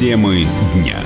Темы 0.00 0.46
дня. 0.72 0.96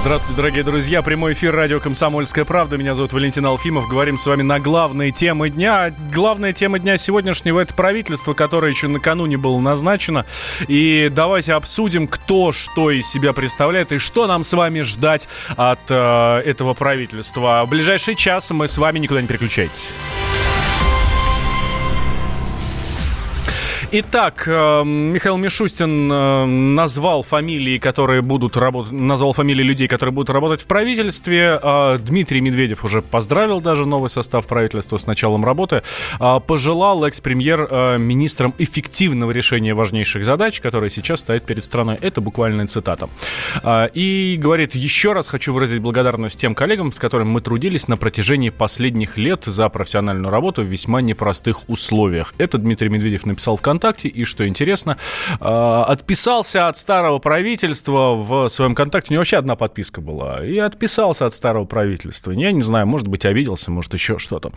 Здравствуйте, 0.00 0.36
дорогие 0.38 0.64
друзья. 0.64 1.02
Прямой 1.02 1.34
эфир 1.34 1.54
радио 1.54 1.78
«Комсомольская 1.78 2.46
правда». 2.46 2.78
Меня 2.78 2.94
зовут 2.94 3.12
Валентин 3.12 3.44
Алфимов. 3.44 3.90
Говорим 3.90 4.16
с 4.16 4.24
вами 4.24 4.40
на 4.40 4.58
главные 4.58 5.10
темы 5.10 5.50
дня. 5.50 5.94
Главная 6.14 6.54
тема 6.54 6.78
дня 6.78 6.96
сегодняшнего– 6.96 7.60
это 7.60 7.74
правительство, 7.74 8.32
которое 8.32 8.70
еще 8.70 8.88
накануне 8.88 9.36
было 9.36 9.60
назначено. 9.60 10.24
И 10.66 11.10
давайте 11.14 11.52
обсудим, 11.52 12.08
кто 12.08 12.52
что 12.52 12.90
из 12.90 13.06
себя 13.06 13.34
представляет 13.34 13.92
и 13.92 13.98
что 13.98 14.26
нам 14.26 14.42
с 14.42 14.54
вами 14.54 14.80
ждать 14.80 15.28
от 15.58 15.80
э, 15.90 16.42
этого 16.46 16.72
правительства. 16.72 17.64
В 17.66 17.68
ближайший 17.68 18.14
час 18.14 18.50
мы 18.50 18.66
с 18.66 18.78
вами 18.78 18.98
никуда 18.98 19.20
не 19.20 19.26
переключайтесь. 19.26 19.92
Итак, 23.96 24.48
э, 24.48 24.82
Михаил 24.84 25.36
Мишустин 25.36 26.10
э, 26.10 26.46
назвал 26.46 27.22
фамилии, 27.22 27.78
которые 27.78 28.22
будут 28.22 28.56
работать, 28.56 28.90
назвал 28.90 29.32
фамилии 29.32 29.62
людей, 29.62 29.86
которые 29.86 30.12
будут 30.12 30.30
работать 30.30 30.62
в 30.62 30.66
правительстве. 30.66 31.60
Э, 31.62 31.98
Дмитрий 32.00 32.40
Медведев 32.40 32.84
уже 32.84 33.02
поздравил 33.02 33.60
даже 33.60 33.86
новый 33.86 34.10
состав 34.10 34.48
правительства 34.48 34.96
с 34.96 35.06
началом 35.06 35.44
работы. 35.44 35.82
Пожелал 36.18 37.04
экс-премьер 37.04 37.98
министрам 37.98 38.52
эффективного 38.58 39.30
решения 39.30 39.74
важнейших 39.74 40.24
задач, 40.24 40.60
которые 40.60 40.90
сейчас 40.90 41.20
стоят 41.20 41.46
перед 41.46 41.64
страной. 41.64 41.96
Это 42.00 42.20
буквальная 42.20 42.66
цитата. 42.66 43.08
И 43.94 44.36
говорит, 44.40 44.74
еще 44.74 45.12
раз 45.12 45.28
хочу 45.28 45.52
выразить 45.52 45.78
благодарность 45.78 46.40
тем 46.40 46.56
коллегам, 46.56 46.90
с 46.90 46.98
которыми 46.98 47.28
мы 47.28 47.40
трудились 47.40 47.86
на 47.86 47.96
протяжении 47.96 48.50
последних 48.50 49.18
лет 49.18 49.44
за 49.44 49.68
профессиональную 49.68 50.32
работу 50.32 50.62
в 50.62 50.66
весьма 50.66 51.00
непростых 51.00 51.68
условиях. 51.68 52.34
Это 52.38 52.58
Дмитрий 52.58 52.88
Медведев 52.88 53.26
написал 53.26 53.54
ВКонтакте 53.56 53.83
ВКонтакте. 53.84 54.08
И 54.08 54.24
что 54.24 54.46
интересно, 54.48 54.96
а, 55.40 55.84
отписался 55.84 56.68
от 56.68 56.76
старого 56.76 57.18
правительства 57.18 58.14
в 58.14 58.48
своем 58.48 58.72
ВКонтакте. 58.74 59.10
У 59.10 59.12
него 59.12 59.20
вообще 59.20 59.36
одна 59.36 59.56
подписка 59.56 60.00
была. 60.00 60.44
И 60.44 60.56
отписался 60.58 61.26
от 61.26 61.34
старого 61.34 61.64
правительства. 61.64 62.32
Я 62.32 62.52
не 62.52 62.62
знаю, 62.62 62.86
может 62.86 63.08
быть, 63.08 63.26
обиделся, 63.26 63.70
может, 63.70 63.92
еще 63.94 64.18
что-то. 64.18 64.52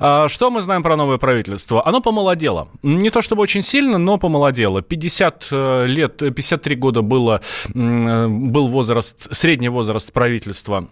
А, 0.00 0.28
что 0.28 0.50
мы 0.50 0.62
знаем 0.62 0.82
про 0.82 0.96
новое 0.96 1.18
правительство? 1.18 1.86
Оно 1.86 2.00
помолодело. 2.00 2.68
Не 2.82 3.10
то 3.10 3.20
чтобы 3.20 3.42
очень 3.42 3.62
сильно, 3.62 3.98
но 3.98 4.18
помолодело. 4.18 4.82
50 4.82 5.48
э, 5.50 5.86
лет, 5.86 6.16
53 6.18 6.76
года 6.76 7.02
было, 7.02 7.40
был 7.74 8.68
возраст, 8.68 9.34
средний 9.34 9.68
возраст 9.68 10.12
правительства 10.12 10.88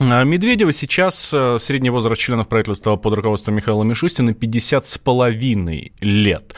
Медведева 0.00 0.72
сейчас 0.72 1.32
э, 1.34 1.58
средний 1.58 1.90
возраст 1.90 2.20
членов 2.20 2.48
правительства 2.48 2.96
под 2.96 3.14
руководством 3.14 3.56
Михаила 3.56 3.82
Мишустина 3.82 4.32
50 4.32 4.86
с 4.86 4.96
половиной 4.98 5.92
лет. 6.00 6.54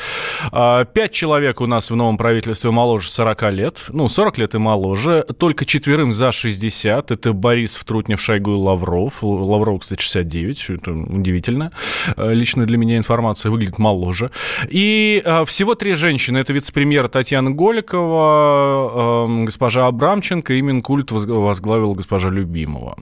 А, 0.52 0.84
пять 0.84 1.10
человек 1.12 1.60
у 1.60 1.66
нас 1.66 1.90
в 1.90 1.96
новом 1.96 2.16
правительстве 2.16 2.70
моложе 2.70 3.10
40 3.10 3.52
лет. 3.52 3.84
Ну, 3.88 4.06
40 4.08 4.38
лет 4.38 4.54
и 4.54 4.58
моложе. 4.58 5.26
Только 5.36 5.64
четверым 5.64 6.12
за 6.12 6.30
60. 6.30 7.10
Это 7.10 7.32
Борис 7.32 7.76
Втрутнев, 7.76 8.20
Шойгу 8.20 8.52
и 8.52 8.56
Лавров. 8.56 9.22
Лавров, 9.22 9.80
кстати, 9.80 10.00
69. 10.00 10.70
Это 10.70 10.92
удивительно. 10.92 11.72
Э, 12.16 12.32
лично 12.32 12.66
для 12.66 12.78
меня 12.78 12.96
информация 12.98 13.50
выглядит 13.50 13.78
моложе. 13.78 14.30
И 14.68 15.20
а, 15.24 15.44
всего 15.44 15.74
три 15.74 15.94
женщины. 15.94 16.38
Это 16.38 16.52
вице-премьер 16.52 17.08
Татьяна 17.08 17.50
Голикова, 17.50 19.26
госпожа 19.44 19.88
Абрамченко 19.88 20.54
и 20.54 20.62
Минкульт 20.62 21.10
возглавил 21.10 21.94
госпожа 21.94 22.28
Любимова. 22.28 22.96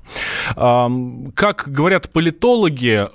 Как 0.55 1.65
говорят 1.67 2.11
политологи, 2.11 3.07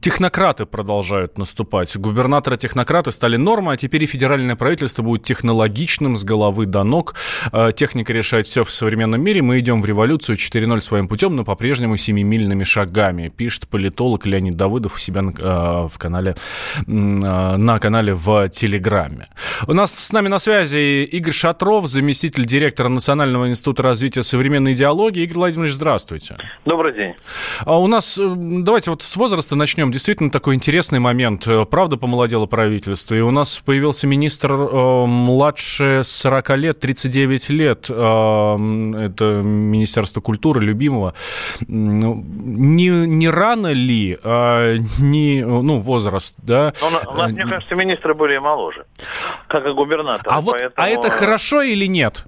технократы 0.00 0.66
продолжают 0.66 1.38
наступать. 1.38 1.96
Губернаторы-технократы 1.96 3.10
стали 3.10 3.36
нормой, 3.36 3.74
а 3.74 3.76
теперь 3.76 4.04
и 4.04 4.06
федеральное 4.06 4.56
правительство 4.56 5.02
будет 5.02 5.22
технологичным 5.22 6.16
с 6.16 6.24
головы 6.24 6.66
до 6.66 6.84
ног. 6.84 7.14
А, 7.52 7.72
техника 7.72 8.12
решает 8.12 8.46
все 8.46 8.64
в 8.64 8.70
современном 8.70 9.20
мире. 9.22 9.42
Мы 9.42 9.60
идем 9.60 9.82
в 9.82 9.86
революцию 9.86 10.36
4.0 10.36 10.80
своим 10.80 11.08
путем, 11.08 11.36
но 11.36 11.44
по-прежнему 11.44 11.96
семимильными 11.96 12.64
шагами, 12.64 13.28
пишет 13.28 13.68
политолог 13.68 14.26
Леонид 14.26 14.56
Давыдов 14.56 14.96
у 14.96 14.98
себя 14.98 15.22
а, 15.38 15.88
в 15.88 15.98
канале, 15.98 16.36
а, 16.86 17.56
на 17.56 17.78
канале 17.78 18.14
в 18.14 18.48
Телеграме. 18.48 19.26
У 19.66 19.72
нас 19.72 19.94
с 19.94 20.12
нами 20.12 20.28
на 20.28 20.38
связи 20.38 21.04
Игорь 21.04 21.32
Шатров, 21.32 21.86
заместитель 21.86 22.44
директора 22.44 22.88
Национального 22.88 23.48
института 23.48 23.82
развития 23.82 24.22
современной 24.22 24.72
идеологии. 24.72 25.22
Игорь 25.22 25.36
Владимирович, 25.36 25.74
здравствуйте. 25.74 26.05
Здравствуйте. 26.06 26.36
Добрый 26.64 26.92
день. 26.92 27.14
А 27.64 27.80
у 27.80 27.88
нас, 27.88 28.16
э, 28.16 28.34
давайте 28.36 28.90
вот 28.90 29.02
с 29.02 29.16
возраста 29.16 29.56
начнем. 29.56 29.90
Действительно 29.90 30.30
такой 30.30 30.54
интересный 30.54 31.00
момент. 31.00 31.48
Э, 31.48 31.64
правда, 31.64 31.96
помолодело 31.96 32.46
правительство. 32.46 33.16
И 33.16 33.20
у 33.20 33.32
нас 33.32 33.58
появился 33.58 34.06
министр 34.06 34.52
э, 34.52 35.06
младше 35.06 36.02
40 36.04 36.50
лет, 36.58 36.78
39 36.78 37.50
лет. 37.50 37.86
Э, 37.90 37.94
это 37.94 39.24
Министерство 39.42 40.20
культуры, 40.20 40.60
любимого. 40.60 41.14
Ну, 41.66 42.24
не, 42.24 42.88
не 42.88 43.28
рано 43.28 43.72
ли, 43.72 44.16
а 44.22 44.76
не, 45.00 45.44
ну, 45.44 45.80
возраст, 45.80 46.36
да? 46.38 46.72
Но 46.80 47.10
у 47.10 47.16
нас, 47.16 47.32
мне 47.32 47.46
кажется, 47.46 47.74
министры 47.74 48.14
были 48.14 48.38
моложе, 48.38 48.86
как 49.48 49.66
и 49.66 49.72
губернатор. 49.72 50.32
А, 50.32 50.40
вот, 50.40 50.56
а 50.76 50.88
это 50.88 51.10
хорошо 51.10 51.62
или 51.62 51.86
нет? 51.86 52.26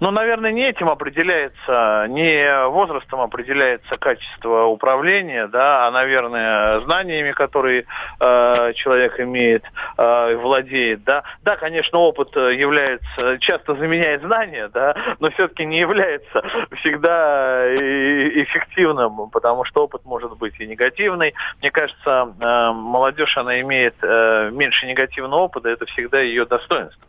Но, 0.00 0.10
наверное, 0.10 0.52
не 0.52 0.68
этим 0.68 0.88
определяется, 0.88 2.06
не 2.08 2.66
возрастом 2.68 3.20
определяется 3.20 3.96
качество 3.96 4.64
управления, 4.64 5.46
да, 5.46 5.86
а, 5.86 5.90
наверное, 5.90 6.80
знаниями, 6.80 7.32
которые 7.32 7.86
э, 8.20 8.72
человек 8.74 9.20
имеет, 9.20 9.64
э, 9.96 10.36
владеет, 10.36 11.04
да. 11.04 11.22
Да, 11.42 11.56
конечно, 11.56 11.98
опыт 11.98 12.34
является, 12.36 13.38
часто 13.38 13.74
заменяет 13.74 14.22
знания, 14.22 14.68
да, 14.68 14.96
но 15.20 15.30
все-таки 15.30 15.64
не 15.64 15.78
является 15.78 16.42
всегда 16.80 17.64
эффективным, 17.74 19.30
потому 19.30 19.64
что 19.64 19.84
опыт 19.84 20.04
может 20.04 20.36
быть 20.36 20.58
и 20.58 20.66
негативный. 20.66 21.34
Мне 21.60 21.70
кажется, 21.70 22.34
э, 22.40 22.72
молодежь, 22.72 23.36
она 23.36 23.60
имеет 23.60 23.94
э, 24.02 24.50
меньше 24.52 24.86
негативного 24.86 25.40
опыта, 25.40 25.68
это 25.68 25.86
всегда 25.86 26.20
ее 26.20 26.44
достоинство. 26.44 27.04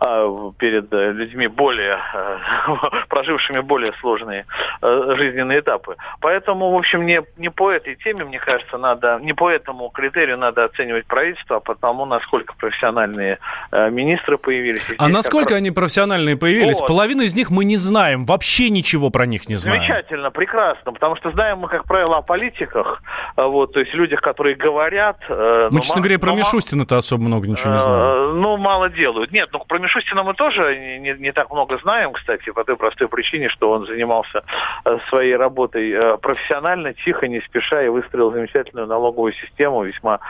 А, 0.00 0.52
перед 0.58 0.92
э, 0.92 1.12
людьми 1.12 1.46
более, 1.46 1.98
э, 2.14 2.38
прожившими 3.08 3.60
более 3.60 3.92
сложные 4.00 4.46
э, 4.82 5.14
жизненные 5.16 5.60
этапы. 5.60 5.96
Поэтому, 6.20 6.70
в 6.70 6.76
общем, 6.76 7.06
не, 7.06 7.22
не 7.36 7.50
по 7.50 7.70
этой 7.70 7.96
теме, 7.96 8.24
мне 8.24 8.38
кажется, 8.38 8.78
надо, 8.78 9.18
не 9.22 9.32
по 9.32 9.50
этому 9.50 9.88
критерию 9.90 10.38
надо 10.38 10.64
оценивать 10.64 11.06
правительство, 11.06 11.56
а 11.56 11.60
потому, 11.60 12.04
насколько 12.04 12.54
профессиональные 12.54 13.38
министры 13.72 14.38
появились. 14.38 14.82
а 14.98 15.08
насколько 15.08 15.54
раз... 15.54 15.58
они 15.58 15.70
профессиональные 15.70 16.36
появились? 16.36 16.80
Вот. 16.80 16.88
Половину 16.88 17.22
из 17.22 17.34
них 17.34 17.50
мы 17.50 17.64
не 17.64 17.76
знаем, 17.76 18.24
вообще 18.24 18.70
ничего 18.70 19.10
про 19.10 19.26
них 19.26 19.48
не 19.48 19.54
знаем. 19.56 19.80
Замечательно, 19.80 20.30
прекрасно, 20.30 20.92
потому 20.92 21.16
что 21.16 21.30
знаем 21.30 21.58
мы, 21.58 21.68
как 21.68 21.84
правило, 21.84 22.18
о 22.18 22.22
политиках, 22.22 23.02
вот, 23.36 23.72
то 23.72 23.80
есть 23.80 23.94
людях, 23.94 24.20
которые 24.20 24.56
говорят... 24.56 25.18
Мы, 25.28 25.80
честно 25.80 26.02
говоря, 26.02 26.18
про 26.18 26.34
Мишустина-то 26.34 26.96
особо 26.96 27.22
много 27.24 27.48
ничего 27.48 27.72
не 27.72 27.78
знаем. 27.78 28.40
Ну, 28.40 28.56
мало 28.56 28.88
делают. 28.88 29.32
Нет, 29.32 29.45
ну, 29.52 29.60
про 29.60 29.78
Мишустина 29.78 30.22
мы 30.22 30.34
тоже 30.34 30.98
не, 30.98 31.12
не 31.14 31.32
так 31.32 31.50
много 31.50 31.78
знаем, 31.78 32.12
кстати, 32.12 32.50
по 32.50 32.64
той 32.64 32.76
простой 32.76 33.08
причине, 33.08 33.48
что 33.48 33.70
он 33.70 33.86
занимался 33.86 34.44
э, 34.84 34.98
своей 35.08 35.36
работой 35.36 35.90
э, 35.90 36.16
профессионально, 36.18 36.94
тихо, 36.94 37.28
не 37.28 37.40
спеша 37.40 37.82
и 37.82 37.88
выстроил 37.88 38.32
замечательную 38.32 38.86
налоговую 38.86 39.32
систему, 39.34 39.84
весьма 39.84 40.20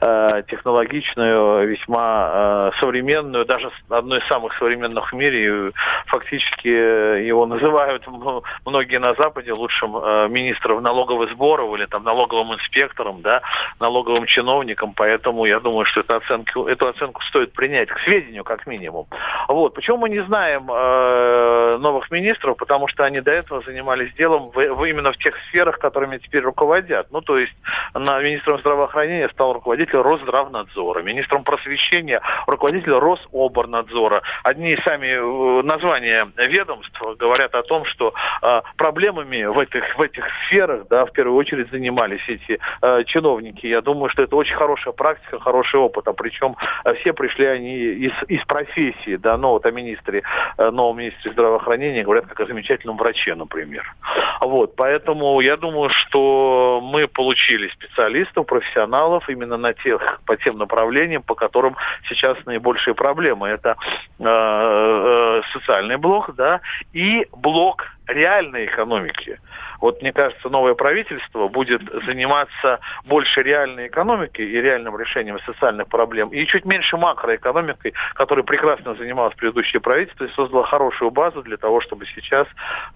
э, 0.00 0.42
технологичную, 0.48 1.68
весьма 1.68 2.30
э, 2.32 2.70
современную, 2.80 3.44
даже 3.44 3.70
одной 3.88 4.18
из 4.18 4.26
самых 4.26 4.56
современных 4.58 5.12
в 5.12 5.16
мире. 5.16 5.68
И 5.68 5.72
фактически 6.06 6.68
э, 6.68 7.26
его 7.26 7.46
называют 7.46 8.06
многие 8.66 8.98
на 8.98 9.14
Западе 9.14 9.52
лучшим 9.52 9.96
э, 9.96 10.28
министром 10.28 10.82
налоговых 10.82 11.30
сборов 11.30 11.74
или 11.76 11.86
там 11.86 12.04
налоговым 12.04 12.54
инспектором, 12.54 13.22
да, 13.22 13.42
налоговым 13.80 14.26
чиновником. 14.26 14.92
Поэтому 14.94 15.44
я 15.46 15.60
думаю, 15.60 15.84
что 15.86 16.00
эту 16.00 16.14
оценку, 16.16 16.66
эту 16.66 16.88
оценку 16.88 17.22
стоит 17.22 17.52
принять 17.52 17.88
к 17.88 17.98
сведению, 18.00 18.44
как 18.44 18.65
минимум. 18.66 19.06
Вот. 19.48 19.74
Почему 19.74 19.98
мы 19.98 20.08
не 20.08 20.20
знаем 20.24 20.70
э, 20.70 21.76
новых 21.78 22.10
министров? 22.10 22.56
Потому 22.56 22.88
что 22.88 23.04
они 23.04 23.20
до 23.20 23.30
этого 23.30 23.62
занимались 23.62 24.12
делом 24.14 24.50
в, 24.50 24.54
в, 24.54 24.84
именно 24.84 25.12
в 25.12 25.18
тех 25.18 25.34
сферах, 25.48 25.78
которыми 25.78 26.18
теперь 26.18 26.42
руководят. 26.42 27.08
Ну, 27.10 27.20
то 27.20 27.38
есть 27.38 27.54
на 27.94 28.20
министром 28.20 28.58
здравоохранения 28.58 29.28
стал 29.30 29.52
руководитель 29.52 29.98
Росздравнадзора, 29.98 31.02
министром 31.02 31.44
просвещения 31.44 32.20
руководитель 32.46 32.92
Рособорнадзора. 32.92 34.22
Одни 34.42 34.76
сами 34.84 35.06
э, 35.06 35.62
названия 35.62 36.28
ведомств 36.36 37.00
говорят 37.18 37.54
о 37.54 37.62
том, 37.62 37.84
что 37.84 38.14
э, 38.42 38.62
проблемами 38.76 39.44
в 39.44 39.58
этих, 39.58 39.96
в 39.96 40.02
этих 40.02 40.24
сферах, 40.46 40.86
да, 40.88 41.06
в 41.06 41.12
первую 41.12 41.36
очередь 41.36 41.70
занимались 41.70 42.22
эти 42.28 42.58
э, 42.82 43.04
чиновники. 43.04 43.66
Я 43.66 43.80
думаю, 43.80 44.10
что 44.10 44.22
это 44.22 44.36
очень 44.36 44.56
хорошая 44.56 44.92
практика, 44.92 45.38
хороший 45.40 45.80
опыт. 45.80 46.08
А 46.08 46.12
причем 46.12 46.56
э, 46.84 46.94
все 46.94 47.12
пришли 47.12 47.46
они 47.46 47.76
из, 47.76 48.12
из 48.28 48.44
профессии 48.56 49.16
да, 49.16 49.36
но 49.36 49.52
вот 49.52 49.66
о 49.66 49.70
министре, 49.70 50.22
э, 50.56 50.70
новом 50.70 50.98
министре 50.98 51.32
здравоохранения 51.32 52.02
говорят 52.02 52.26
как 52.26 52.40
о 52.40 52.46
замечательном 52.46 52.96
враче, 52.96 53.34
например. 53.34 53.84
Вот, 54.40 54.76
поэтому 54.76 55.40
я 55.40 55.56
думаю, 55.56 55.90
что 55.90 56.80
мы 56.82 57.06
получили 57.08 57.68
специалистов, 57.68 58.46
профессионалов 58.46 59.28
именно 59.28 59.56
на 59.56 59.72
тех, 59.74 60.20
по 60.24 60.36
тем 60.36 60.58
направлениям, 60.58 61.22
по 61.22 61.34
которым 61.34 61.76
сейчас 62.08 62.36
наибольшие 62.46 62.94
проблемы. 62.94 63.48
Это 63.48 63.76
э, 64.18 64.24
э, 64.24 65.42
социальный 65.52 65.96
блок, 65.96 66.34
да, 66.34 66.60
и 66.92 67.26
блок 67.32 67.95
реальной 68.06 68.66
экономики. 68.66 69.40
Вот 69.80 70.00
мне 70.00 70.12
кажется, 70.12 70.48
новое 70.48 70.74
правительство 70.74 71.48
будет 71.48 71.82
заниматься 72.06 72.80
больше 73.04 73.42
реальной 73.42 73.88
экономикой 73.88 74.46
и 74.46 74.60
реальным 74.60 74.98
решением 74.98 75.38
социальных 75.40 75.88
проблем, 75.88 76.28
и 76.30 76.46
чуть 76.46 76.64
меньше 76.64 76.96
макроэкономикой, 76.96 77.94
которой 78.14 78.44
прекрасно 78.44 78.94
занималось 78.94 79.34
предыдущее 79.34 79.80
правительство 79.80 80.24
и 80.24 80.32
создало 80.32 80.64
хорошую 80.64 81.10
базу 81.10 81.42
для 81.42 81.56
того, 81.56 81.80
чтобы 81.80 82.06
сейчас 82.06 82.46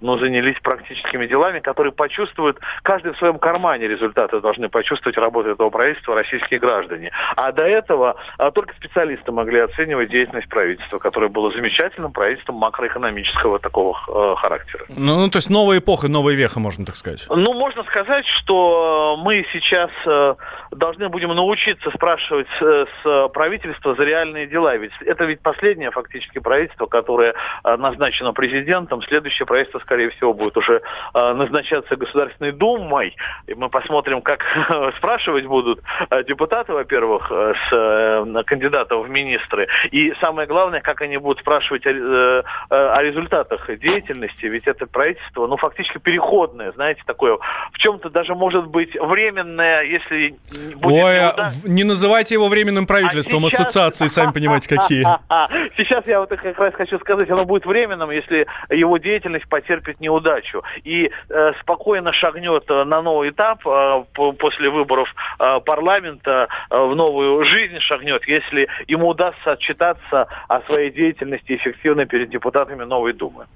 ну, 0.00 0.18
занялись 0.18 0.58
практическими 0.60 1.26
делами, 1.26 1.60
которые 1.60 1.92
почувствуют, 1.92 2.58
каждый 2.82 3.12
в 3.12 3.18
своем 3.18 3.38
кармане 3.38 3.88
результаты 3.88 4.40
должны 4.40 4.68
почувствовать 4.68 5.18
работу 5.18 5.50
этого 5.50 5.70
правительства 5.70 6.14
российские 6.14 6.60
граждане. 6.60 7.10
А 7.36 7.52
до 7.52 7.62
этого 7.62 8.16
а, 8.38 8.50
только 8.50 8.74
специалисты 8.74 9.32
могли 9.32 9.60
оценивать 9.60 10.10
деятельность 10.10 10.48
правительства, 10.48 10.98
которое 10.98 11.28
было 11.28 11.50
замечательным 11.52 12.12
правительством 12.12 12.56
макроэкономического 12.56 13.58
такого 13.58 13.98
э, 14.08 14.34
характера. 14.36 14.84
Ну, 15.02 15.18
ну, 15.18 15.30
то 15.30 15.38
есть 15.38 15.48
новая 15.48 15.78
эпоха, 15.78 16.08
новая 16.08 16.34
веха, 16.34 16.60
можно 16.60 16.84
так 16.84 16.94
сказать. 16.94 17.24
Ну, 17.30 17.54
можно 17.54 17.84
сказать, 17.84 18.26
что 18.26 19.16
мы 19.18 19.46
сейчас 19.50 19.90
э, 20.04 20.34
должны 20.72 21.08
будем 21.08 21.34
научиться 21.34 21.90
спрашивать 21.90 22.46
с, 22.58 22.86
с 23.02 23.28
правительства 23.28 23.94
за 23.94 24.04
реальные 24.04 24.46
дела. 24.46 24.76
Ведь 24.76 24.92
это 25.00 25.24
ведь 25.24 25.40
последнее 25.40 25.90
фактически 25.90 26.38
правительство, 26.38 26.84
которое 26.84 27.32
э, 27.64 27.76
назначено 27.76 28.34
президентом. 28.34 29.00
Следующее 29.00 29.46
правительство, 29.46 29.78
скорее 29.78 30.10
всего, 30.10 30.34
будет 30.34 30.58
уже 30.58 30.82
э, 31.14 31.32
назначаться 31.32 31.96
Государственной 31.96 32.52
Думой. 32.52 33.16
И 33.46 33.54
мы 33.54 33.70
посмотрим, 33.70 34.20
как 34.20 34.44
спрашивать 34.98 35.46
будут 35.46 35.80
э, 36.10 36.24
депутаты, 36.24 36.74
во-первых, 36.74 37.26
э, 37.30 37.54
с 37.54 37.72
э, 37.72 38.42
кандидатов 38.44 39.06
в 39.06 39.08
министры. 39.08 39.66
И 39.92 40.12
самое 40.20 40.46
главное, 40.46 40.82
как 40.82 41.00
они 41.00 41.16
будут 41.16 41.38
спрашивать 41.38 41.86
э, 41.86 42.42
о 42.68 43.02
результатах 43.02 43.66
деятельности. 43.78 44.44
Ведь 44.44 44.66
это 44.66 44.89
правительство, 44.90 45.46
ну, 45.46 45.56
фактически 45.56 45.98
переходное, 45.98 46.72
знаете, 46.72 47.02
такое, 47.06 47.38
в 47.72 47.78
чем-то 47.78 48.10
даже 48.10 48.34
может 48.34 48.66
быть 48.66 48.94
временное, 48.94 49.82
если 49.82 50.36
будет 50.74 51.04
Ой. 51.04 51.20
А 51.20 51.50
не 51.64 51.84
называйте 51.84 52.34
его 52.34 52.48
временным 52.48 52.86
правительством, 52.86 53.46
а 53.46 53.50
сейчас... 53.50 53.60
ассоциации, 53.60 54.06
сами 54.06 54.32
понимаете, 54.32 54.68
какие. 54.68 55.04
Сейчас 55.76 56.06
я 56.06 56.20
вот 56.20 56.30
как 56.30 56.58
раз 56.58 56.74
хочу 56.74 56.98
сказать, 56.98 57.30
оно 57.30 57.44
будет 57.44 57.66
временным, 57.66 58.10
если 58.10 58.46
его 58.68 58.98
деятельность 58.98 59.48
потерпит 59.48 60.00
неудачу 60.00 60.62
и 60.84 61.10
э, 61.28 61.52
спокойно 61.60 62.12
шагнет 62.12 62.64
э, 62.68 62.84
на 62.84 63.02
новый 63.02 63.30
этап 63.30 63.66
э, 63.66 64.04
после 64.14 64.70
выборов 64.70 65.14
э, 65.38 65.60
парламента, 65.64 66.48
э, 66.70 66.78
в 66.78 66.94
новую 66.94 67.44
жизнь 67.44 67.78
шагнет, 67.80 68.26
если 68.26 68.68
ему 68.88 69.08
удастся 69.08 69.52
отчитаться 69.52 70.26
о 70.48 70.60
своей 70.62 70.90
деятельности 70.90 71.54
эффективно 71.54 72.06
перед 72.06 72.30
депутатами 72.30 72.84
новой 72.84 73.12
Думы. 73.12 73.46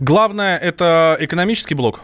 Главное, 0.00 0.58
это 0.58 1.16
экономический 1.20 1.74
блок? 1.74 2.00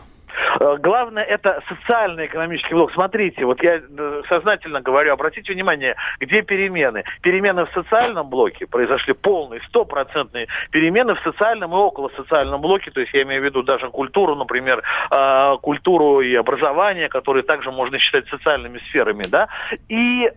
Э, 0.61 0.77
главное, 0.79 1.25
это 1.25 1.63
социально-экономический 1.69 2.75
блок. 2.75 2.93
Смотрите, 2.93 3.45
вот 3.47 3.63
я 3.63 3.81
э, 3.81 4.23
сознательно 4.29 4.83
говорю, 4.83 5.13
обратите 5.15 5.53
внимание, 5.55 5.97
где 6.21 6.43
перемены. 6.43 7.05
Перемены 7.23 7.65
в 7.65 7.71
социальном 7.73 8.29
блоке 8.29 8.67
произошли 8.67 9.15
полные, 9.15 9.63
стопроцентные 9.63 10.49
перемены 10.71 11.15
в 11.15 11.21
социальном 11.21 11.73
и 11.73 11.77
около 11.77 12.11
социальном 12.11 12.61
блоке, 12.61 12.91
то 12.91 13.01
есть 13.01 13.13
я 13.15 13.23
имею 13.23 13.41
в 13.41 13.45
виду 13.45 13.63
даже 13.63 13.89
культуру, 13.89 14.35
например, 14.35 14.83
э, 15.11 15.57
культуру 15.63 16.21
и 16.21 16.35
образование, 16.35 17.09
которые 17.09 17.43
также 17.43 17.71
можно 17.71 17.99
считать 17.99 18.29
социальными 18.29 18.79
сферами, 18.91 19.25
да, 19.25 19.49
и 19.89 20.31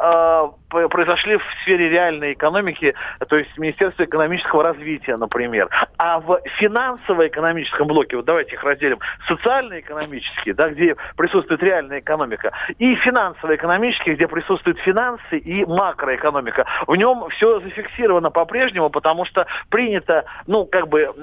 произошли 0.70 1.38
в 1.38 1.44
сфере 1.62 1.90
реальной 1.90 2.34
экономики, 2.34 2.96
то 3.30 3.38
есть 3.38 3.56
Министерство 3.58 4.04
экономического 4.04 4.64
развития, 4.64 5.18
например. 5.18 5.70
А 5.98 6.20
в 6.20 6.40
финансово-экономическом 6.58 7.88
блоке, 7.88 8.16
вот 8.16 8.26
давайте 8.26 8.54
их 8.54 8.64
разделим, 8.64 9.00
социально-экономический, 9.28 10.13
да, 10.54 10.70
где 10.70 10.96
присутствует 11.16 11.62
реальная 11.64 12.00
экономика, 12.00 12.52
и 12.78 12.96
финансово-экономический, 12.96 14.14
где 14.16 14.28
присутствуют 14.28 14.80
финансы 14.80 15.38
и 15.38 15.66
макроэкономика. 15.66 16.66
В 16.88 16.96
нем 16.96 17.28
все 17.30 17.60
зафиксировано 17.60 18.32
по-прежнему, 18.32 18.90
потому 18.90 19.26
что 19.26 19.46
принято, 19.70 20.26
ну, 20.48 20.66
как 20.66 20.88
бы 20.88 21.14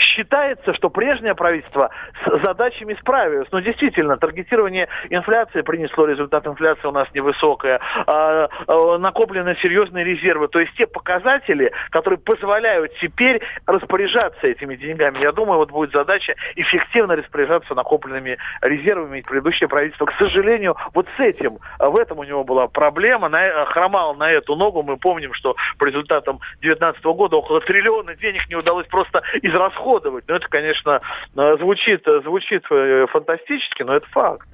считается, 0.00 0.74
что 0.74 0.90
прежнее 0.90 1.34
правительство 1.34 1.90
с 2.24 2.42
задачами 2.42 2.94
справилось. 3.00 3.48
Но 3.52 3.60
действительно, 3.60 4.16
таргетирование 4.16 4.88
инфляции 5.10 5.62
принесло 5.62 6.06
результат. 6.06 6.46
Инфляция 6.46 6.88
у 6.88 6.92
нас 6.92 7.08
невысокая. 7.14 7.80
А, 8.06 8.48
а, 8.66 8.98
накоплены 8.98 9.56
серьезные 9.62 10.04
резервы. 10.04 10.48
То 10.48 10.60
есть 10.60 10.74
те 10.74 10.86
показатели, 10.86 11.72
которые 11.90 12.18
позволяют 12.18 12.92
теперь 13.00 13.40
распоряжаться 13.66 14.46
этими 14.46 14.76
деньгами. 14.76 15.18
Я 15.20 15.32
думаю, 15.32 15.58
вот 15.58 15.70
будет 15.70 15.92
задача 15.92 16.34
эффективно 16.56 17.16
распоряжаться 17.16 17.74
накопленными 17.74 18.38
резервами. 18.60 19.16
Ведь 19.16 19.26
предыдущее 19.26 19.68
правительство, 19.68 20.06
к 20.06 20.12
сожалению, 20.18 20.76
вот 20.94 21.06
с 21.16 21.20
этим, 21.20 21.58
в 21.78 21.96
этом 21.96 22.18
у 22.18 22.24
него 22.24 22.44
была 22.44 22.68
проблема. 22.68 23.28
На, 23.28 23.64
хромал 23.66 24.14
на 24.14 24.30
эту 24.30 24.54
ногу. 24.56 24.82
Мы 24.82 24.96
помним, 24.96 25.32
что 25.34 25.56
по 25.78 25.84
результатам 25.84 26.40
2019 26.60 27.04
года 27.04 27.36
около 27.36 27.60
триллиона 27.60 28.14
денег 28.14 28.48
не 28.48 28.56
удалось 28.56 28.86
просто 28.86 29.22
израсходовать 29.42 29.87
расходовать. 29.88 30.24
Ну, 30.28 30.34
это, 30.34 30.48
конечно, 30.48 31.00
э, 31.36 31.56
звучит, 31.58 32.06
э, 32.06 32.20
звучит 32.22 32.64
э, 32.70 33.06
фантастически, 33.10 33.82
но 33.82 33.96
это 33.96 34.06
факт. 34.08 34.48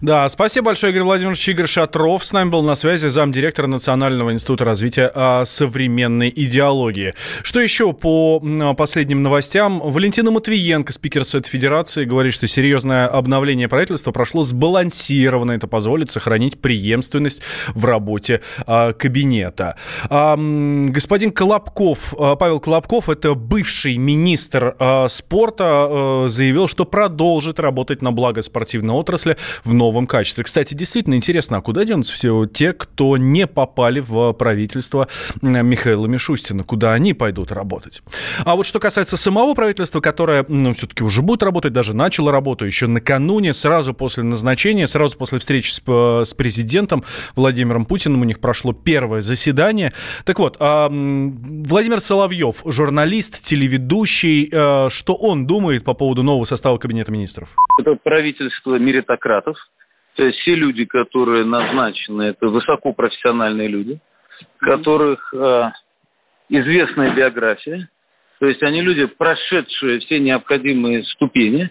Да, 0.00 0.28
спасибо 0.28 0.66
большое, 0.66 0.92
Игорь 0.92 1.04
Владимирович. 1.04 1.48
Игорь 1.48 1.66
Шатров 1.66 2.24
с 2.24 2.32
нами 2.32 2.50
был 2.50 2.62
на 2.62 2.74
связи, 2.74 3.08
замдиректора 3.08 3.66
Национального 3.66 4.32
института 4.32 4.64
развития 4.64 5.10
а, 5.14 5.44
современной 5.44 6.32
идеологии. 6.34 7.14
Что 7.42 7.60
еще 7.60 7.92
по 7.92 8.40
последним 8.76 9.22
новостям? 9.22 9.80
Валентина 9.80 10.30
Матвиенко, 10.30 10.92
спикер 10.92 11.24
Совета 11.24 11.48
Федерации, 11.48 12.04
говорит, 12.04 12.34
что 12.34 12.46
серьезное 12.46 13.06
обновление 13.06 13.68
правительства 13.68 14.12
прошло 14.12 14.42
сбалансированно. 14.42 15.52
Это 15.52 15.66
позволит 15.66 16.08
сохранить 16.08 16.60
преемственность 16.60 17.42
в 17.74 17.84
работе 17.84 18.40
а, 18.66 18.92
кабинета. 18.92 19.76
А, 20.08 20.36
господин 20.36 21.30
Колобков, 21.32 22.14
а, 22.18 22.36
Павел 22.36 22.60
Колобков, 22.60 23.08
это 23.08 23.34
бывший 23.34 23.96
министр 23.96 24.74
а, 24.78 25.08
спорта, 25.08 25.64
а, 25.66 26.24
заявил, 26.28 26.68
что 26.68 26.84
продолжит 26.84 27.60
работать 27.60 28.02
на 28.02 28.12
благо 28.12 28.42
спортивной 28.42 28.94
отрасли 28.94 29.31
отрасли 29.32 29.36
в 29.64 29.74
новом 29.74 30.06
качестве. 30.06 30.44
Кстати, 30.44 30.74
действительно 30.74 31.14
интересно, 31.14 31.58
а 31.58 31.60
куда 31.60 31.84
денутся 31.84 32.12
все 32.12 32.46
те, 32.46 32.72
кто 32.72 33.16
не 33.16 33.46
попали 33.46 34.00
в 34.00 34.32
правительство 34.32 35.08
Михаила 35.40 36.06
Мишустина? 36.06 36.64
Куда 36.64 36.92
они 36.92 37.14
пойдут 37.14 37.52
работать? 37.52 38.02
А 38.44 38.56
вот 38.56 38.66
что 38.66 38.78
касается 38.78 39.16
самого 39.16 39.54
правительства, 39.54 40.00
которое, 40.00 40.44
ну, 40.48 40.72
все-таки 40.72 41.04
уже 41.04 41.22
будет 41.22 41.42
работать, 41.42 41.72
даже 41.72 41.94
начало 41.94 42.32
работу 42.32 42.64
еще 42.64 42.86
накануне, 42.86 43.52
сразу 43.52 43.94
после 43.94 44.24
назначения, 44.24 44.86
сразу 44.86 45.16
после 45.16 45.38
встречи 45.38 45.70
с, 45.70 45.82
э, 45.86 46.24
с 46.24 46.34
президентом 46.34 47.04
Владимиром 47.36 47.84
Путиным 47.84 48.22
у 48.22 48.24
них 48.24 48.40
прошло 48.40 48.72
первое 48.72 49.20
заседание. 49.20 49.92
Так 50.24 50.38
вот, 50.38 50.56
а, 50.58 50.88
Владимир 50.88 52.00
Соловьев, 52.00 52.62
журналист, 52.64 53.42
телеведущий, 53.42 54.50
а, 54.52 54.88
что 54.90 55.14
он 55.14 55.46
думает 55.46 55.84
по 55.84 55.94
поводу 55.94 56.22
нового 56.22 56.44
состава 56.44 56.78
Кабинета 56.78 57.12
министров? 57.12 57.54
Это 57.78 57.94
правительство 58.02 58.76
меритократии 58.78 59.21
технократов. 59.22 59.56
То 60.16 60.24
есть 60.24 60.38
все 60.40 60.54
люди, 60.54 60.84
которые 60.84 61.44
назначены, 61.44 62.22
это 62.22 62.48
высокопрофессиональные 62.48 63.68
люди, 63.68 63.98
которых 64.58 65.32
э, 65.32 65.70
известная 66.50 67.14
биография. 67.14 67.88
То 68.38 68.46
есть 68.46 68.62
они 68.62 68.82
люди, 68.82 69.06
прошедшие 69.06 70.00
все 70.00 70.18
необходимые 70.18 71.04
ступени 71.04 71.70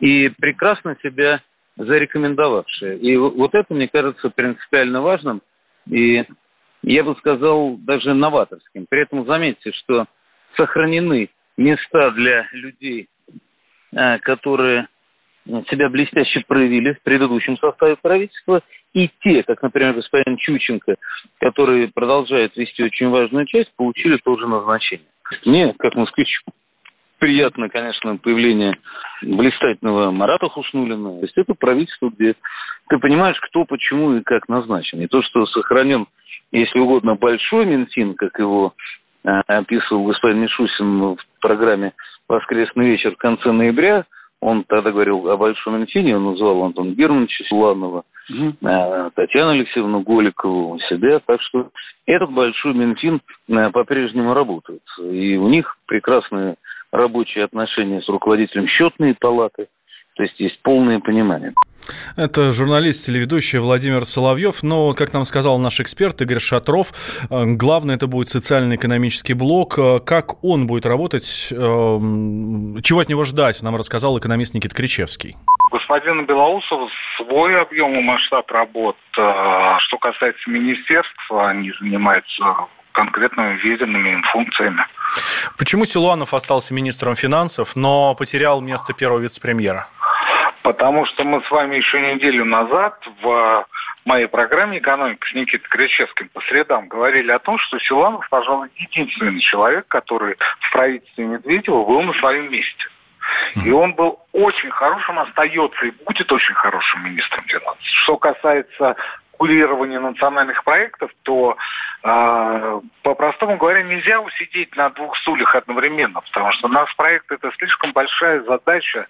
и 0.00 0.30
прекрасно 0.30 0.96
себя 1.02 1.42
зарекомендовавшие. 1.76 2.98
И 2.98 3.16
вот 3.16 3.54
это, 3.54 3.72
мне 3.72 3.86
кажется, 3.86 4.30
принципиально 4.30 5.02
важным 5.02 5.42
и, 5.88 6.24
я 6.82 7.04
бы 7.04 7.14
сказал, 7.16 7.76
даже 7.76 8.14
новаторским. 8.14 8.86
При 8.88 9.02
этом 9.02 9.24
заметьте, 9.26 9.70
что 9.72 10.06
сохранены 10.56 11.30
места 11.56 12.10
для 12.12 12.48
людей, 12.52 13.08
э, 13.92 14.18
которые 14.18 14.88
себя 15.70 15.88
блестяще 15.88 16.42
проявили 16.46 16.92
в 16.92 17.02
предыдущем 17.02 17.56
составе 17.58 17.96
правительства, 17.96 18.62
и 18.92 19.10
те, 19.22 19.42
как, 19.42 19.62
например, 19.62 19.94
господин 19.94 20.36
Чученко, 20.36 20.96
который 21.38 21.88
продолжает 21.88 22.56
вести 22.56 22.82
очень 22.82 23.08
важную 23.08 23.46
часть, 23.46 23.70
получили 23.76 24.16
тоже 24.18 24.46
назначение. 24.46 25.06
Мне, 25.44 25.74
как 25.78 25.94
москвичу, 25.94 26.42
приятно, 27.18 27.68
конечно, 27.68 28.16
появление 28.16 28.76
блистательного 29.22 30.10
Марата 30.10 30.48
Хуснулина. 30.48 31.20
То 31.20 31.22
есть 31.22 31.36
это 31.36 31.54
правительство, 31.54 32.10
где 32.10 32.34
ты 32.88 32.98
понимаешь, 32.98 33.38
кто, 33.40 33.64
почему 33.64 34.16
и 34.16 34.22
как 34.22 34.48
назначен. 34.48 35.00
И 35.00 35.06
то, 35.06 35.22
что 35.22 35.46
сохранен, 35.46 36.06
если 36.50 36.78
угодно, 36.80 37.14
большой 37.14 37.66
Минфин, 37.66 38.14
как 38.14 38.38
его 38.38 38.74
описывал 39.22 40.04
господин 40.06 40.40
Мишусин 40.40 41.00
в 41.00 41.18
программе 41.40 41.92
«Воскресный 42.28 42.86
вечер» 42.86 43.14
в 43.14 43.18
конце 43.18 43.52
ноября. 43.52 44.06
Он 44.40 44.64
тогда 44.64 44.90
говорил 44.90 45.28
о 45.28 45.36
Большом 45.36 45.78
Минфине, 45.78 46.16
он 46.16 46.24
назвал 46.24 46.64
Антона 46.64 46.92
Германовича 46.92 47.44
Суланова, 47.44 48.04
угу. 48.30 48.54
Татьяну 49.14 49.50
Алексеевну 49.50 50.00
Голикову, 50.00 50.78
себя. 50.88 51.20
Так 51.26 51.42
что 51.42 51.68
этот 52.06 52.30
Большой 52.30 52.72
Минфин 52.74 53.20
по-прежнему 53.72 54.32
работает. 54.32 54.82
И 54.98 55.36
у 55.36 55.48
них 55.48 55.76
прекрасные 55.86 56.56
рабочие 56.90 57.44
отношения 57.44 58.00
с 58.00 58.08
руководителем 58.08 58.66
счетной 58.66 59.14
палаты. 59.14 59.68
То 60.20 60.24
есть 60.24 60.38
есть 60.38 60.60
полное 60.60 61.00
понимание. 61.00 61.54
Это 62.14 62.52
журналист, 62.52 63.06
телеведущий 63.06 63.58
Владимир 63.58 64.04
Соловьев. 64.04 64.62
Но, 64.62 64.92
как 64.92 65.14
нам 65.14 65.24
сказал 65.24 65.58
наш 65.58 65.80
эксперт 65.80 66.20
Игорь 66.20 66.40
Шатров, 66.40 66.92
э, 67.30 67.44
главное 67.46 67.96
это 67.96 68.06
будет 68.06 68.28
социально-экономический 68.28 69.32
блок. 69.32 69.78
Э, 69.78 69.98
как 70.00 70.44
он 70.44 70.66
будет 70.66 70.84
работать, 70.84 71.48
э, 71.50 71.56
чего 71.56 73.00
от 73.00 73.08
него 73.08 73.24
ждать, 73.24 73.62
нам 73.62 73.76
рассказал 73.76 74.18
экономист 74.18 74.52
Никита 74.52 74.74
Кричевский. 74.74 75.38
Господин 75.72 76.26
Белоусов 76.26 76.90
свой 77.16 77.58
объем 77.58 77.98
и 77.98 78.02
масштаб 78.02 78.50
работ. 78.50 78.96
Что 79.14 79.98
касается 79.98 80.50
министерства, 80.50 81.48
они 81.48 81.72
занимаются 81.80 82.68
конкретными 82.92 83.56
виденными 83.56 84.10
им 84.10 84.22
функциями. 84.24 84.84
Почему 85.56 85.84
Силуанов 85.86 86.34
остался 86.34 86.74
министром 86.74 87.14
финансов, 87.14 87.76
но 87.76 88.14
потерял 88.14 88.60
место 88.60 88.92
первого 88.92 89.20
вице-премьера? 89.20 89.86
Потому 90.62 91.06
что 91.06 91.24
мы 91.24 91.42
с 91.42 91.50
вами 91.50 91.76
еще 91.76 92.00
неделю 92.00 92.44
назад 92.44 92.94
в 93.22 93.66
моей 94.04 94.26
программе 94.26 94.78
«Экономика» 94.78 95.26
с 95.26 95.34
Никитой 95.34 95.68
Кричевским 95.68 96.28
по 96.28 96.40
средам 96.42 96.88
говорили 96.88 97.30
о 97.30 97.38
том, 97.38 97.58
что 97.58 97.78
Силанов, 97.78 98.28
пожалуй, 98.28 98.68
единственный 98.76 99.40
человек, 99.40 99.86
который 99.88 100.36
в 100.60 100.72
правительстве 100.72 101.24
Медведева 101.24 101.84
был 101.84 102.02
на 102.02 102.12
своем 102.14 102.50
месте. 102.50 102.84
И 103.64 103.70
он 103.70 103.94
был 103.94 104.20
очень 104.32 104.70
хорошим, 104.70 105.18
остается 105.18 105.86
и 105.86 105.90
будет 106.04 106.30
очень 106.32 106.54
хорошим 106.54 107.04
министром 107.04 107.44
финансов. 107.44 107.82
Что 107.82 108.16
касается 108.16 108.96
курирования 109.32 110.00
национальных 110.00 110.62
проектов, 110.64 111.10
то, 111.22 111.56
э, 112.02 112.80
по-простому 113.02 113.56
говоря, 113.56 113.82
нельзя 113.82 114.20
усидеть 114.20 114.76
на 114.76 114.90
двух 114.90 115.16
стульях 115.18 115.54
одновременно, 115.54 116.20
потому 116.20 116.52
что 116.52 116.68
наш 116.68 116.94
проект– 116.96 117.30
это 117.32 117.50
слишком 117.56 117.92
большая 117.92 118.42
задача 118.42 119.06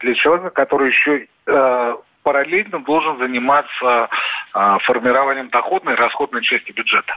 для 0.00 0.14
человека, 0.14 0.50
который 0.50 0.88
еще 0.88 1.26
э, 1.46 1.94
параллельно 2.22 2.80
должен 2.80 3.18
заниматься 3.18 4.08
э, 4.54 4.78
формированием 4.82 5.48
доходной 5.48 5.94
и 5.94 5.96
расходной 5.96 6.42
части 6.42 6.72
бюджета. 6.72 7.14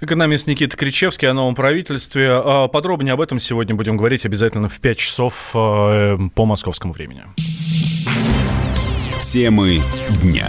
Экономист 0.00 0.48
Никита 0.48 0.76
Кричевский 0.76 1.28
о 1.28 1.34
новом 1.34 1.54
правительстве. 1.54 2.30
А 2.32 2.68
подробнее 2.68 3.14
об 3.14 3.20
этом 3.20 3.38
сегодня 3.38 3.76
будем 3.76 3.96
говорить 3.96 4.26
обязательно 4.26 4.68
в 4.68 4.80
5 4.80 4.98
часов 4.98 5.52
э, 5.54 6.16
по 6.34 6.46
московскому 6.46 6.92
времени. 6.92 7.22
Темы 9.32 9.78
дня 10.20 10.48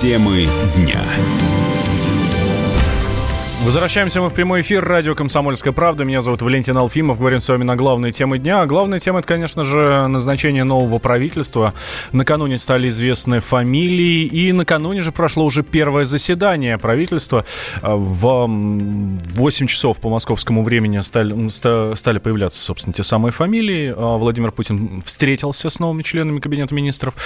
Темы 0.00 0.46
дня. 0.76 1.02
Возвращаемся 3.64 4.20
мы 4.20 4.28
в 4.28 4.34
прямой 4.34 4.60
эфир. 4.60 4.84
Радио 4.84 5.16
«Комсомольская 5.16 5.72
правда». 5.72 6.04
Меня 6.04 6.20
зовут 6.20 6.42
Валентин 6.42 6.76
Алфимов. 6.76 7.18
Говорим 7.18 7.40
с 7.40 7.48
вами 7.48 7.64
на 7.64 7.74
главные 7.74 8.12
темы 8.12 8.38
дня. 8.38 8.62
А 8.62 8.66
главная 8.66 9.00
тема– 9.00 9.18
это, 9.20 9.26
конечно 9.26 9.64
же, 9.64 10.06
назначение 10.06 10.62
нового 10.62 11.00
правительства. 11.00 11.74
Накануне 12.12 12.56
стали 12.56 12.88
известны 12.88 13.40
фамилии. 13.40 14.24
И 14.26 14.52
накануне 14.52 15.02
же 15.02 15.10
прошло 15.10 15.44
уже 15.44 15.64
первое 15.64 16.04
заседание 16.04 16.78
правительства. 16.78 17.44
А, 17.82 17.96
в 17.96 18.46
8 18.46 19.66
часов 19.66 19.98
по 19.98 20.08
московскому 20.08 20.62
времени 20.62 21.00
стали, 21.00 21.48
стали 21.94 22.18
появляться, 22.18 22.60
собственно, 22.60 22.94
те 22.94 23.02
самые 23.02 23.32
фамилии. 23.32 23.92
А, 23.94 24.18
Владимир 24.18 24.52
Путин 24.52 25.02
встретился 25.04 25.68
с 25.68 25.80
новыми 25.80 26.02
членами 26.02 26.38
Кабинета 26.38 26.76
министров, 26.76 27.16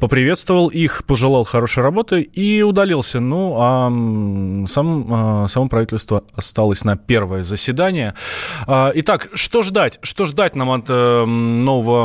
поприветствовал 0.00 0.68
их, 0.68 1.04
пожелал 1.04 1.44
хорошей 1.44 1.82
работы 1.82 2.22
и 2.22 2.62
удалился. 2.62 3.20
Ну, 3.20 3.56
а 3.58 4.66
сам, 4.66 5.06
а, 5.12 5.46
сам 5.46 5.68
правительство 5.74 6.22
осталось 6.36 6.84
на 6.84 6.96
первое 6.96 7.42
заседание. 7.42 8.14
А, 8.68 8.92
итак, 8.94 9.28
что 9.34 9.62
ждать? 9.62 9.98
Что 10.02 10.24
ждать 10.24 10.54
нам 10.54 10.70
от 10.70 10.84
э, 10.88 11.24
нового, 11.24 12.04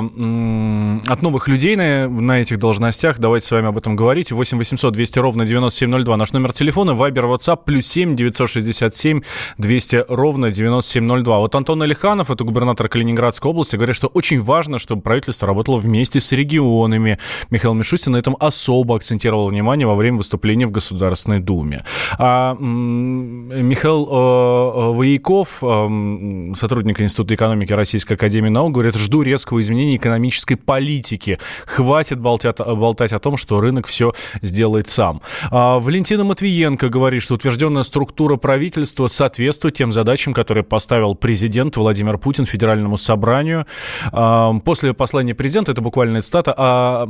от 1.07 1.21
новых 1.21 1.47
людей 1.47 1.75
на, 1.75 2.09
на 2.09 2.41
этих 2.41 2.57
должностях? 2.57 3.19
Давайте 3.19 3.45
с 3.45 3.51
вами 3.51 3.67
об 3.67 3.77
этом 3.77 3.95
говорить. 3.95 4.31
8 4.31 4.57
800 4.57 4.91
200 4.91 5.19
ровно 5.19 5.45
9702 5.45 6.17
наш 6.17 6.33
номер 6.33 6.51
телефона. 6.51 6.95
Вайбер, 6.95 7.25
WhatsApp, 7.27 7.59
плюс 7.63 7.85
7 7.85 8.15
967 8.15 9.21
200 9.59 10.05
ровно 10.07 10.51
9702. 10.51 11.38
Вот 11.38 11.53
Антон 11.53 11.83
Алиханов, 11.83 12.31
это 12.31 12.43
губернатор 12.43 12.89
Калининградской 12.89 13.51
области, 13.51 13.75
говорит, 13.75 13.95
что 13.95 14.07
очень 14.07 14.41
важно, 14.41 14.79
чтобы 14.79 15.03
правительство 15.03 15.47
работало 15.47 15.77
вместе 15.77 16.19
с 16.19 16.31
регионами. 16.31 17.19
Михаил 17.51 17.75
Мишустин 17.75 18.13
на 18.13 18.17
этом 18.17 18.35
особо 18.39 18.95
акцентировал 18.95 19.47
внимание 19.47 19.85
во 19.85 19.93
время 19.93 20.17
выступления 20.17 20.65
в 20.65 20.71
Государственной 20.71 21.39
Думе. 21.39 21.85
А 22.17 22.55
Михаил 23.62 24.06
э, 24.06 24.12
э, 24.12 24.94
Вояков, 24.94 25.60
э, 25.62 26.54
сотрудник 26.56 27.01
Института 27.01 27.36
экономики 27.36 27.74
Российской 27.74 28.13
Академии 28.13 28.50
Наук, 28.50 28.74
говорит, 28.74 28.96
жду 28.96 29.22
резкого 29.22 29.60
изменения 29.60 29.96
экономической 29.96 30.56
политики. 30.56 31.38
Хватит 31.66 32.20
болтать, 32.20 32.58
болтать 32.58 33.13
о 33.13 33.20
том, 33.20 33.38
что 33.38 33.60
рынок 33.60 33.88
все 33.88 34.13
сделает 34.42 34.88
сам. 34.88 35.22
А 35.51 35.80
Валентина 35.80 36.24
Матвиенко 36.24 36.89
говорит, 36.89 37.22
что 37.22 37.36
утвержденная 37.36 37.84
структура 37.84 38.36
правительства 38.38 39.08
соответствует 39.08 39.75
тем 39.75 39.92
задачам, 39.92 40.34
которые 40.34 40.63
поставил 40.63 41.16
президент 41.16 41.78
Владимир 41.78 42.18
Путин 42.18 42.46
Федеральному 42.46 42.98
собранию. 42.98 43.66
А, 44.12 44.54
после 44.60 44.94
послания 44.94 45.36
президента, 45.36 45.72
это 45.72 45.82
буквально 45.82 46.22
цитата, 46.22 46.54
а 46.58 47.08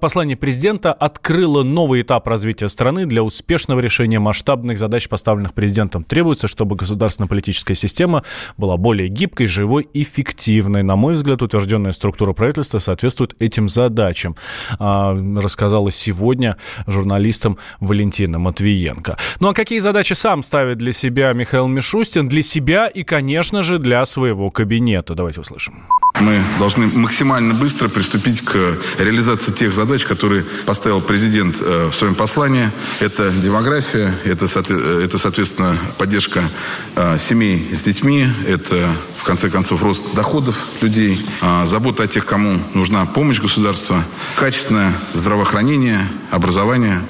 послание 0.00 0.36
президента 0.36 0.92
открыло 0.92 1.62
новый 1.62 2.02
этап 2.02 2.26
развития 2.26 2.68
страны 2.68 3.06
для 3.06 3.22
успешного 3.22 3.80
решения 3.80 4.18
масштабных 4.18 4.78
задач, 4.78 5.08
поставленных 5.08 5.43
поставленных 5.44 5.54
президентом, 5.54 6.04
требуется, 6.04 6.48
чтобы 6.48 6.76
государственно-политическая 6.76 7.74
система 7.74 8.22
была 8.56 8.76
более 8.76 9.08
гибкой, 9.08 9.46
живой 9.46 9.86
и 9.92 10.02
эффективной. 10.02 10.82
На 10.82 10.96
мой 10.96 11.14
взгляд, 11.14 11.42
утвержденная 11.42 11.92
структура 11.92 12.32
правительства 12.32 12.78
соответствует 12.78 13.34
этим 13.40 13.68
задачам, 13.68 14.36
а, 14.78 15.14
рассказала 15.42 15.90
сегодня 15.90 16.56
журналистам 16.86 17.58
Валентина 17.80 18.38
Матвиенко. 18.38 19.16
Ну 19.40 19.48
а 19.48 19.54
какие 19.54 19.80
задачи 19.80 20.14
сам 20.14 20.42
ставит 20.42 20.78
для 20.78 20.92
себя 20.92 21.32
Михаил 21.32 21.68
Мишустин? 21.68 22.28
Для 22.28 22.42
себя 22.42 22.86
и, 22.86 23.04
конечно 23.04 23.62
же, 23.62 23.78
для 23.78 24.04
своего 24.04 24.50
кабинета. 24.50 25.14
Давайте 25.14 25.40
услышим. 25.40 25.84
Мы 26.20 26.40
должны 26.60 26.86
максимально 26.86 27.54
быстро 27.54 27.88
приступить 27.88 28.40
к 28.40 28.78
реализации 28.98 29.50
тех 29.50 29.74
задач, 29.74 30.04
которые 30.04 30.44
поставил 30.64 31.00
президент 31.00 31.56
э, 31.60 31.90
в 31.92 31.96
своем 31.96 32.14
послании. 32.14 32.70
Это 33.00 33.30
демография, 33.32 34.14
это, 34.24 34.46
это 34.46 35.18
соответственно, 35.18 35.76
поддержка 35.98 36.48
э, 36.94 37.18
семей 37.18 37.68
с 37.74 37.82
детьми, 37.82 38.28
это, 38.46 38.88
в 39.16 39.24
конце 39.24 39.50
концов, 39.50 39.82
рост 39.82 40.14
доходов 40.14 40.56
людей, 40.82 41.20
э, 41.42 41.64
забота 41.66 42.04
о 42.04 42.06
тех, 42.06 42.24
кому 42.24 42.60
нужна 42.74 43.04
помощь 43.06 43.40
государства, 43.40 44.04
качественное 44.36 44.92
здравоохранение, 45.14 46.08
образование, 46.30 47.02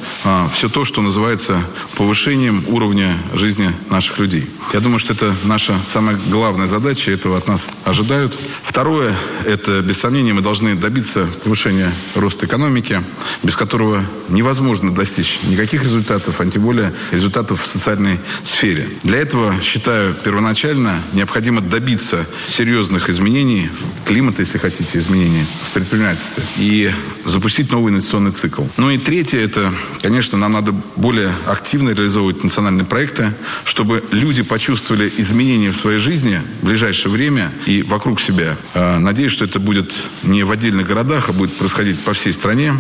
все 0.55 0.69
то, 0.69 0.85
что 0.85 1.03
называется 1.03 1.61
повышением 1.97 2.65
уровня 2.69 3.17
жизни 3.35 3.73
наших 3.91 4.19
людей. 4.19 4.49
Я 4.73 4.81
думаю, 4.81 4.99
что 4.99 5.13
это 5.13 5.35
наша 5.45 5.75
самая 5.93 6.19
главная 6.31 6.67
задача, 6.67 7.11
этого 7.11 7.37
от 7.37 7.49
нас 7.49 7.67
ожидают. 7.85 8.37
Второе, 8.63 8.94
это, 9.03 9.83
без 9.83 9.99
сомнения, 9.99 10.33
мы 10.33 10.43
должны 10.43 10.75
добиться 10.75 11.27
повышения 11.43 11.91
роста 12.15 12.47
экономики, 12.47 13.03
без 13.43 13.57
которого 13.57 14.05
невозможно 14.29 14.95
достичь 14.95 15.41
никаких 15.45 15.83
результатов, 15.83 16.41
а 16.41 16.47
тем 16.47 16.63
более 16.63 16.93
результатов 17.13 17.63
в 17.63 17.67
социальной 17.67 18.19
сфере. 18.43 18.89
Для 19.03 19.19
этого, 19.19 19.55
считаю, 19.63 20.15
первоначально 20.15 21.01
необходимо 21.13 21.61
добиться 21.61 22.25
серьезных 22.49 23.09
изменений 23.09 23.71
климата, 24.05 24.43
если 24.43 24.59
хотите, 24.59 24.99
изменений 24.99 25.45
в 25.71 25.75
предпринимательстве, 25.75 26.43
и 26.59 26.93
запустить 27.25 27.71
новый 27.73 27.93
инвестиционный 27.93 28.33
цикл. 28.33 28.65
Ну 28.77 28.91
и 28.91 28.99
третье, 28.99 29.39
это, 29.39 29.73
конечно, 30.03 30.39
нам 30.39 30.53
надо 30.53 30.73
более 30.97 31.33
активно 31.47 31.91
реализовывать 31.91 32.45
национальные 32.45 32.85
проекты, 32.85 33.33
чтобы 33.65 34.03
люди 34.11 34.43
почувствовали 34.43 35.11
изменения 35.17 35.71
в 35.71 35.77
своей 35.77 35.99
жизни 35.99 36.41
в 36.63 36.67
ближайшее 36.67 37.13
время 37.13 37.53
и 37.67 37.83
вокруг 37.83 38.21
себя. 38.21 38.57
А, 38.85 38.99
надеюсь, 38.99 39.33
что 39.33 39.47
это 39.47 39.59
будет 39.59 39.95
не 40.23 40.43
в 40.43 40.51
отдельных 40.51 40.87
городах, 40.87 41.31
а 41.31 41.33
будет 41.33 41.57
происходить 41.57 41.99
по 42.01 42.13
всей 42.13 42.35
стране. 42.35 42.75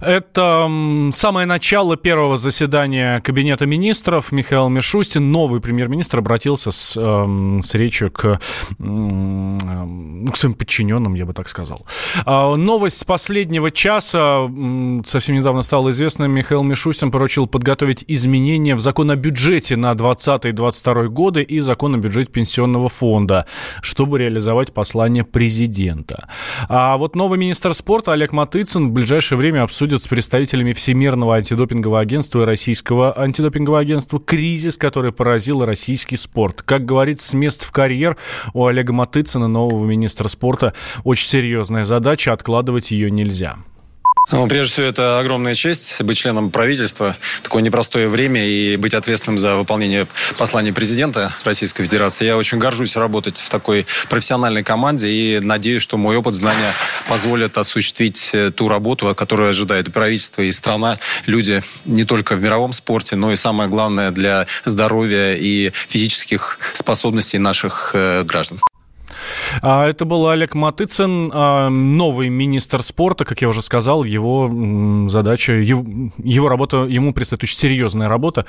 Это 0.00 0.68
самое 1.12 1.46
начало 1.46 1.96
первого 1.96 2.36
заседания 2.36 3.20
Кабинета 3.20 3.66
министров. 3.66 4.32
Михаил 4.32 4.68
Мишустин, 4.68 5.30
новый 5.32 5.60
премьер-министр, 5.60 6.18
обратился 6.18 6.70
с, 6.70 6.96
э, 6.96 7.60
с 7.62 7.74
речью 7.74 8.10
к, 8.10 8.40
к 8.78 10.36
своим 10.36 10.54
подчиненным, 10.54 11.14
я 11.14 11.26
бы 11.26 11.32
так 11.32 11.48
сказал. 11.48 11.86
Э, 12.26 12.54
новость 12.56 13.06
последнего 13.06 13.70
часа. 13.70 14.50
Совсем 15.04 15.36
недавно 15.36 15.62
стало 15.62 15.90
известно, 15.90 16.24
Михаил 16.24 16.62
Мишустин 16.62 17.10
поручил 17.10 17.46
подготовить 17.46 18.04
изменения 18.08 18.74
в 18.74 18.80
закон 18.80 19.10
о 19.10 19.16
бюджете 19.16 19.76
на 19.76 19.92
2020-2022 19.92 21.08
годы 21.08 21.42
и 21.42 21.60
закон 21.60 21.94
о 21.94 21.98
бюджете 21.98 22.30
пенсионного 22.30 22.88
фонда, 22.88 23.46
чтобы 23.80 24.18
реализовать 24.18 24.72
послание 24.72 25.24
президента. 25.24 26.28
А 26.68 26.96
вот 26.96 27.16
новый 27.16 27.38
министр 27.38 27.74
спорта 27.74 28.12
Олег 28.12 28.32
Матыцын 28.32 28.88
в 28.88 28.92
ближайшее 28.92 29.38
время 29.38 29.61
обсудят 29.62 30.02
с 30.02 30.08
представителями 30.08 30.72
Всемирного 30.72 31.36
антидопингового 31.36 32.00
агентства 32.00 32.42
и 32.42 32.44
Российского 32.44 33.18
антидопингового 33.18 33.80
агентства 33.80 34.20
кризис, 34.20 34.76
который 34.76 35.12
поразил 35.12 35.64
российский 35.64 36.16
спорт. 36.16 36.62
Как 36.62 36.84
говорит 36.84 37.20
с 37.20 37.32
мест 37.32 37.64
в 37.64 37.72
карьер 37.72 38.16
у 38.52 38.66
Олега 38.66 38.92
Матыцына, 38.92 39.48
нового 39.48 39.86
министра 39.86 40.28
спорта, 40.28 40.74
очень 41.04 41.26
серьезная 41.26 41.84
задача, 41.84 42.32
откладывать 42.32 42.90
ее 42.90 43.10
нельзя. 43.10 43.56
Ну, 44.30 44.46
прежде 44.46 44.72
всего, 44.72 44.86
это 44.86 45.18
огромная 45.18 45.54
честь 45.54 46.00
быть 46.02 46.16
членом 46.16 46.50
правительства. 46.50 47.16
Такое 47.42 47.62
непростое 47.62 48.08
время 48.08 48.46
и 48.46 48.76
быть 48.76 48.94
ответственным 48.94 49.38
за 49.38 49.56
выполнение 49.56 50.06
послания 50.38 50.72
президента 50.72 51.34
Российской 51.44 51.84
Федерации. 51.84 52.26
Я 52.26 52.36
очень 52.36 52.58
горжусь 52.58 52.96
работать 52.96 53.36
в 53.36 53.50
такой 53.50 53.86
профессиональной 54.08 54.62
команде 54.62 55.10
и 55.10 55.40
надеюсь, 55.40 55.82
что 55.82 55.96
мой 55.96 56.16
опыт, 56.16 56.34
знания 56.34 56.72
позволят 57.08 57.58
осуществить 57.58 58.30
э, 58.32 58.50
ту 58.50 58.68
работу, 58.68 59.12
которую 59.14 59.50
ожидает 59.50 59.88
и 59.88 59.90
правительство, 59.90 60.42
и 60.42 60.52
страна, 60.52 60.98
люди 61.26 61.62
не 61.84 62.04
только 62.04 62.36
в 62.36 62.42
мировом 62.42 62.72
спорте, 62.72 63.16
но 63.16 63.32
и 63.32 63.36
самое 63.36 63.68
главное 63.68 64.12
для 64.12 64.46
здоровья 64.64 65.34
и 65.34 65.72
физических 65.88 66.58
способностей 66.74 67.38
наших 67.38 67.90
э, 67.94 68.22
граждан. 68.22 68.60
А, 69.60 69.86
это 69.86 70.04
был 70.04 70.28
Олег 70.28 70.54
Матыцын, 70.54 71.30
а, 71.32 71.68
новый 71.68 72.28
министр 72.28 72.82
спорта, 72.82 73.24
как 73.24 73.42
я 73.42 73.48
уже 73.48 73.62
сказал, 73.62 74.04
его 74.04 75.08
задача, 75.08 75.52
его 75.54 76.48
работа, 76.48 76.84
ему 76.84 77.12
предстоит 77.12 77.42
очень 77.42 77.56
серьезная 77.56 78.08
работа, 78.08 78.46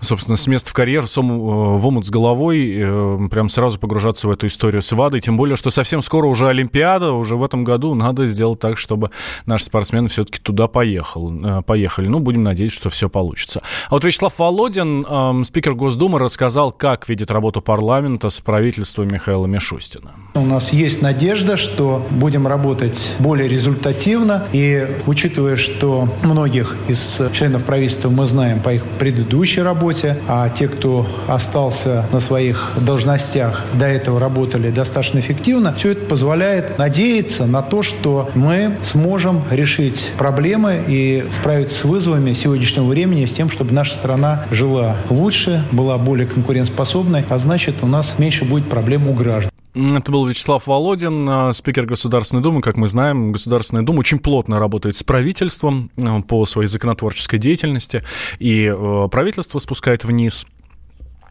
собственно, 0.00 0.36
с 0.36 0.46
места 0.46 0.70
в 0.70 0.72
карьер, 0.74 1.04
э, 1.04 1.20
в 1.20 1.86
омут 1.86 2.06
с 2.06 2.10
головой, 2.10 2.74
э, 2.76 3.18
прям 3.30 3.48
сразу 3.48 3.78
погружаться 3.78 4.28
в 4.28 4.30
эту 4.30 4.46
историю 4.46 4.82
с 4.82 4.92
ВАДой, 4.92 5.20
тем 5.20 5.36
более, 5.36 5.56
что 5.56 5.70
совсем 5.70 6.02
скоро 6.02 6.26
уже 6.26 6.48
Олимпиада, 6.48 7.12
уже 7.12 7.36
в 7.36 7.44
этом 7.44 7.64
году 7.64 7.94
надо 7.94 8.26
сделать 8.26 8.60
так, 8.60 8.78
чтобы 8.78 9.10
наши 9.46 9.64
спортсмены 9.64 10.08
все-таки 10.08 10.38
туда 10.38 10.66
поехал, 10.68 11.32
э, 11.32 11.62
поехали. 11.62 12.08
Ну, 12.08 12.18
будем 12.18 12.42
надеяться, 12.42 12.76
что 12.76 12.90
все 12.90 13.08
получится. 13.08 13.62
А 13.88 13.94
вот 13.94 14.04
Вячеслав 14.04 14.38
Володин, 14.38 15.44
спикер 15.44 15.74
Госдумы, 15.74 16.18
рассказал, 16.18 16.72
как 16.72 17.08
видит 17.08 17.30
работу 17.30 17.60
парламента 17.60 18.28
с 18.28 18.40
правительством 18.40 19.08
Михаила 19.08 19.46
Мишустина. 19.46 20.15
У 20.36 20.44
нас 20.44 20.72
есть 20.72 21.00
надежда, 21.00 21.56
что 21.56 22.06
будем 22.10 22.46
работать 22.46 23.14
более 23.18 23.48
результативно. 23.48 24.44
И 24.52 24.86
учитывая, 25.06 25.56
что 25.56 26.08
многих 26.22 26.76
из 26.88 27.22
членов 27.32 27.64
правительства 27.64 28.10
мы 28.10 28.26
знаем 28.26 28.60
по 28.60 28.74
их 28.74 28.84
предыдущей 28.98 29.62
работе, 29.62 30.18
а 30.28 30.50
те, 30.50 30.68
кто 30.68 31.06
остался 31.26 32.04
на 32.12 32.20
своих 32.20 32.72
должностях, 32.78 33.64
до 33.72 33.86
этого 33.86 34.20
работали 34.20 34.70
достаточно 34.70 35.20
эффективно, 35.20 35.74
все 35.74 35.92
это 35.92 36.04
позволяет 36.04 36.78
надеяться 36.78 37.46
на 37.46 37.62
то, 37.62 37.82
что 37.82 38.28
мы 38.34 38.76
сможем 38.82 39.42
решить 39.50 40.12
проблемы 40.18 40.84
и 40.86 41.24
справиться 41.30 41.78
с 41.78 41.84
вызовами 41.84 42.34
сегодняшнего 42.34 42.84
времени 42.84 43.24
с 43.24 43.32
тем, 43.32 43.48
чтобы 43.48 43.72
наша 43.72 43.94
страна 43.94 44.44
жила 44.50 44.96
лучше, 45.08 45.64
была 45.72 45.96
более 45.96 46.26
конкурентоспособной, 46.26 47.24
а 47.30 47.38
значит, 47.38 47.76
у 47.80 47.86
нас 47.86 48.18
меньше 48.18 48.44
будет 48.44 48.68
проблем 48.68 49.08
у 49.08 49.14
граждан. 49.14 49.50
Это 49.76 50.10
был 50.10 50.24
Вячеслав 50.24 50.66
Володин, 50.66 51.28
э, 51.28 51.52
спикер 51.52 51.84
Государственной 51.84 52.42
Думы. 52.42 52.62
Как 52.62 52.78
мы 52.78 52.88
знаем, 52.88 53.30
Государственная 53.30 53.84
Дума 53.84 54.00
очень 54.00 54.18
плотно 54.18 54.58
работает 54.58 54.96
с 54.96 55.02
правительством 55.02 55.90
э, 55.98 56.22
по 56.22 56.46
своей 56.46 56.66
законотворческой 56.66 57.38
деятельности, 57.38 58.02
и 58.38 58.72
э, 58.74 59.08
правительство 59.10 59.58
спускает 59.58 60.04
вниз 60.04 60.46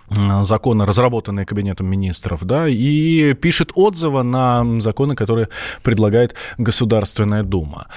законы, 0.09 0.85
разработанные 0.85 1.45
Кабинетом 1.45 1.87
министров, 1.87 2.43
да, 2.43 2.67
и 2.67 3.33
пишет 3.33 3.71
отзывы 3.75 4.23
на 4.23 4.79
законы, 4.79 5.15
которые 5.15 5.49
предлагает 5.83 6.35
Государственная 6.57 7.43
Дума. 7.43 7.87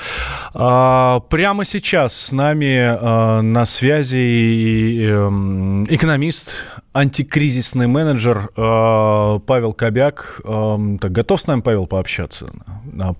А, 0.54 1.20
прямо 1.20 1.64
сейчас 1.64 2.14
с 2.14 2.32
нами 2.32 2.78
а, 2.80 3.42
на 3.42 3.64
связи 3.64 5.06
эм, 5.06 5.84
экономист, 5.84 6.54
антикризисный 6.92 7.86
менеджер 7.86 8.50
а, 8.56 9.38
Павел 9.40 9.72
Кобяк. 9.72 10.40
Так, 10.44 11.12
готов 11.12 11.40
с 11.40 11.46
нами, 11.46 11.60
Павел, 11.60 11.86
пообщаться? 11.86 12.50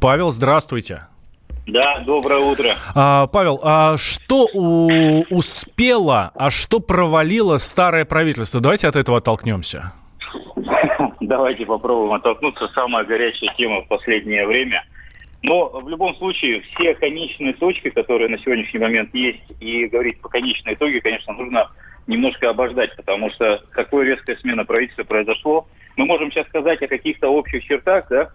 Павел, 0.00 0.30
здравствуйте. 0.30 1.02
Да, 1.68 1.98
доброе 1.98 2.40
утро. 2.40 2.70
А, 2.94 3.26
Павел, 3.26 3.60
а 3.62 3.98
что 3.98 4.48
у, 4.54 5.22
успело, 5.28 6.32
а 6.34 6.48
что 6.48 6.80
провалило 6.80 7.58
старое 7.58 8.06
правительство? 8.06 8.62
Давайте 8.62 8.88
от 8.88 8.96
этого 8.96 9.18
оттолкнемся. 9.18 9.92
Давайте 11.20 11.66
попробуем 11.66 12.14
оттолкнуться. 12.14 12.68
Самая 12.68 13.04
горячая 13.04 13.52
тема 13.54 13.82
в 13.82 13.88
последнее 13.88 14.46
время. 14.46 14.82
Но 15.42 15.68
в 15.68 15.88
любом 15.90 16.14
случае 16.14 16.62
все 16.62 16.94
конечные 16.94 17.52
точки, 17.52 17.90
которые 17.90 18.30
на 18.30 18.38
сегодняшний 18.38 18.80
момент 18.80 19.14
есть, 19.14 19.42
и 19.60 19.86
говорить 19.88 20.22
по 20.22 20.30
конечной 20.30 20.72
итоге, 20.72 21.02
конечно, 21.02 21.34
нужно 21.34 21.70
немножко 22.06 22.48
обождать, 22.48 22.96
потому 22.96 23.30
что 23.30 23.62
такое 23.74 24.06
резкая 24.06 24.36
смена 24.36 24.64
правительства 24.64 25.04
произошло. 25.04 25.68
Мы 25.96 26.06
можем 26.06 26.32
сейчас 26.32 26.46
сказать 26.46 26.80
о 26.82 26.88
каких-то 26.88 27.28
общих 27.28 27.62
чертах, 27.64 28.08
да, 28.08 28.30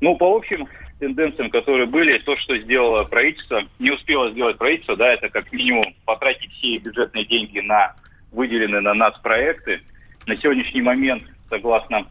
ну, 0.00 0.16
по 0.16 0.34
общим 0.34 0.66
тенденциям, 1.00 1.50
которые 1.50 1.86
были, 1.86 2.18
то, 2.18 2.36
что 2.36 2.56
сделало 2.56 3.04
правительство, 3.04 3.62
не 3.78 3.90
успело 3.90 4.30
сделать 4.30 4.58
правительство, 4.58 4.96
да, 4.96 5.12
это 5.12 5.28
как 5.28 5.50
минимум 5.52 5.94
потратить 6.04 6.52
все 6.52 6.76
бюджетные 6.76 7.24
деньги 7.24 7.58
на 7.58 7.94
выделенные 8.30 8.80
на 8.80 8.94
нас 8.94 9.18
проекты. 9.18 9.80
На 10.26 10.36
сегодняшний 10.36 10.82
момент, 10.82 11.24
согласно 11.48 12.06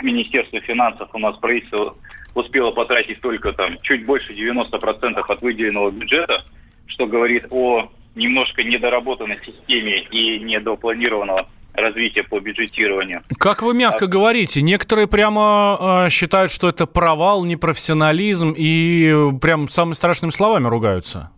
Министерству 0.00 0.60
финансов, 0.60 1.10
у 1.12 1.18
нас 1.18 1.36
правительство 1.36 1.96
успело 2.34 2.70
потратить 2.70 3.20
только 3.20 3.52
там 3.52 3.76
чуть 3.82 4.06
больше 4.06 4.32
90% 4.32 5.20
от 5.20 5.42
выделенного 5.42 5.90
бюджета, 5.90 6.44
что 6.86 7.06
говорит 7.06 7.46
о 7.50 7.90
немножко 8.14 8.62
недоработанной 8.62 9.38
системе 9.44 10.02
и 10.04 10.38
недопланированного 10.38 11.48
развития 11.80 12.22
по 12.22 12.40
бюджетированию. 12.40 13.22
Как 13.38 13.62
вы 13.62 13.74
мягко 13.74 14.04
а... 14.06 14.08
говорите, 14.08 14.62
некоторые 14.62 15.06
прямо 15.06 16.04
э, 16.06 16.08
считают, 16.10 16.50
что 16.50 16.68
это 16.68 16.86
провал, 16.86 17.44
непрофессионализм 17.44 18.54
и 18.56 19.30
прям 19.40 19.68
самыми 19.68 19.94
страшными 19.94 20.30
словами 20.30 20.66
ругаются. 20.66 21.30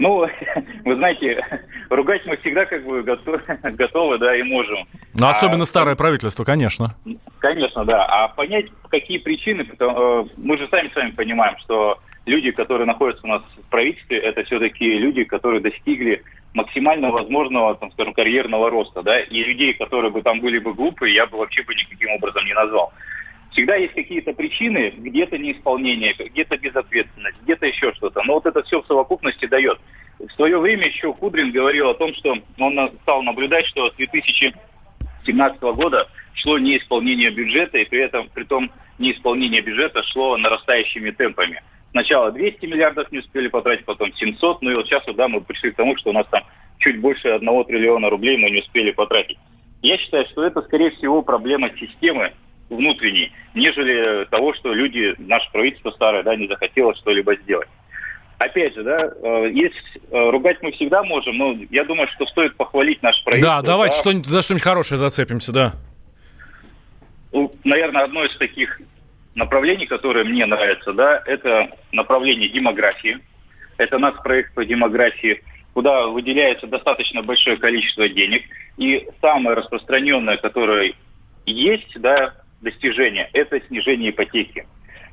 Ну, 0.00 0.26
вы 0.84 0.94
знаете, 0.96 1.44
ругать 1.90 2.26
мы 2.26 2.36
всегда 2.38 2.64
как 2.64 2.84
бы 2.84 3.02
готовы, 3.02 3.42
готовы 3.72 4.18
да, 4.18 4.34
и 4.34 4.42
можем. 4.42 4.78
Ну, 5.14 5.28
особенно 5.28 5.62
а, 5.62 5.66
старое 5.66 5.94
правительство, 5.94 6.44
конечно. 6.44 6.94
Конечно, 7.38 7.84
да. 7.84 8.06
А 8.06 8.28
понять, 8.28 8.66
какие 8.88 9.18
причины, 9.18 9.68
э, 9.78 10.24
мы 10.38 10.56
же 10.56 10.66
сами 10.68 10.88
с 10.88 10.96
вами 10.96 11.10
понимаем, 11.10 11.56
что 11.58 11.98
люди, 12.26 12.50
которые 12.50 12.86
находятся 12.86 13.26
у 13.26 13.28
нас 13.28 13.42
в 13.56 13.70
правительстве, 13.70 14.18
это 14.18 14.44
все-таки 14.44 14.98
люди, 14.98 15.24
которые 15.24 15.60
достигли 15.60 16.22
максимально 16.54 17.10
возможного, 17.10 17.76
там, 17.76 17.92
скажем, 17.92 18.12
карьерного 18.12 18.70
роста, 18.70 19.02
да, 19.02 19.20
и 19.20 19.42
людей, 19.42 19.74
которые 19.74 20.10
бы 20.10 20.22
там 20.22 20.40
были 20.40 20.58
бы 20.58 20.74
глупые, 20.74 21.14
я 21.14 21.26
бы 21.26 21.38
вообще 21.38 21.62
бы 21.62 21.74
никаким 21.74 22.10
образом 22.10 22.44
не 22.44 22.54
назвал. 22.54 22.92
Всегда 23.52 23.74
есть 23.76 23.94
какие-то 23.94 24.32
причины, 24.32 24.92
где-то 24.96 25.36
неисполнение, 25.36 26.14
где-то 26.14 26.56
безответственность, 26.56 27.36
где-то 27.42 27.66
еще 27.66 27.92
что-то. 27.94 28.22
Но 28.24 28.34
вот 28.34 28.46
это 28.46 28.62
все 28.62 28.80
в 28.80 28.86
совокупности 28.86 29.46
дает. 29.46 29.78
В 30.20 30.30
свое 30.32 30.58
время 30.58 30.86
еще 30.86 31.12
Кудрин 31.12 31.50
говорил 31.50 31.90
о 31.90 31.94
том, 31.94 32.14
что 32.14 32.36
он 32.58 32.90
стал 33.02 33.22
наблюдать, 33.22 33.66
что 33.66 33.90
с 33.90 33.96
2017 33.96 35.60
года 35.62 36.08
шло 36.34 36.58
неисполнение 36.58 37.30
бюджета, 37.30 37.78
и 37.78 37.84
при 37.86 38.02
этом, 38.02 38.28
при 38.32 38.44
том, 38.44 38.70
неисполнение 38.98 39.62
бюджета 39.62 40.02
шло 40.04 40.36
нарастающими 40.36 41.10
темпами. 41.10 41.60
Сначала 41.92 42.30
200 42.30 42.66
миллиардов 42.66 43.10
не 43.10 43.18
успели 43.18 43.48
потратить, 43.48 43.84
потом 43.84 44.12
700, 44.14 44.62
ну 44.62 44.70
и 44.70 44.74
вот 44.74 44.86
сейчас, 44.86 45.02
да, 45.14 45.28
мы 45.28 45.40
пришли 45.40 45.72
к 45.72 45.76
тому, 45.76 45.96
что 45.96 46.10
у 46.10 46.12
нас 46.12 46.26
там 46.30 46.44
чуть 46.78 47.00
больше 47.00 47.28
1 47.28 47.64
триллиона 47.64 48.10
рублей 48.10 48.36
мы 48.36 48.50
не 48.50 48.60
успели 48.60 48.92
потратить. 48.92 49.38
Я 49.82 49.98
считаю, 49.98 50.26
что 50.26 50.44
это, 50.44 50.62
скорее 50.62 50.90
всего, 50.92 51.22
проблема 51.22 51.70
системы 51.78 52.32
внутренней, 52.68 53.32
нежели 53.54 54.24
того, 54.26 54.54
что 54.54 54.72
люди, 54.72 55.14
наше 55.18 55.50
правительство 55.50 55.90
старое, 55.90 56.22
да, 56.22 56.36
не 56.36 56.46
захотело 56.46 56.94
что-либо 56.94 57.34
сделать. 57.36 57.68
Опять 58.38 58.74
же, 58.74 58.84
да, 58.84 59.10
э, 59.22 59.50
есть 59.52 59.74
э, 60.10 60.30
ругать 60.30 60.62
мы 60.62 60.72
всегда 60.72 61.02
можем, 61.02 61.36
но 61.36 61.56
я 61.70 61.84
думаю, 61.84 62.08
что 62.08 62.24
стоит 62.26 62.56
похвалить 62.56 63.02
наше 63.02 63.22
правительство. 63.24 63.60
Да, 63.60 63.66
давайте 63.66 63.96
да. 63.96 64.00
что-нибудь 64.00 64.26
за 64.26 64.42
что-нибудь 64.42 64.62
хорошее 64.62 64.98
зацепимся, 64.98 65.52
да. 65.52 65.72
Ну, 67.32 67.52
наверное, 67.64 68.04
одно 68.04 68.24
из 68.24 68.34
таких 68.38 68.80
направлений, 69.34 69.86
которое 69.86 70.24
мне 70.24 70.46
нравится, 70.46 70.92
да, 70.92 71.22
это 71.26 71.70
направление 71.92 72.48
демографии. 72.48 73.18
Это 73.76 73.98
наш 73.98 74.16
проект 74.22 74.54
по 74.54 74.64
демографии, 74.64 75.42
куда 75.72 76.06
выделяется 76.08 76.66
достаточно 76.66 77.22
большое 77.22 77.56
количество 77.56 78.08
денег. 78.08 78.42
И 78.76 79.08
самое 79.20 79.56
распространенное, 79.56 80.36
которое 80.36 80.94
есть, 81.46 81.98
да, 82.00 82.34
достижение, 82.60 83.30
это 83.32 83.60
снижение 83.68 84.10
ипотеки. 84.10 84.66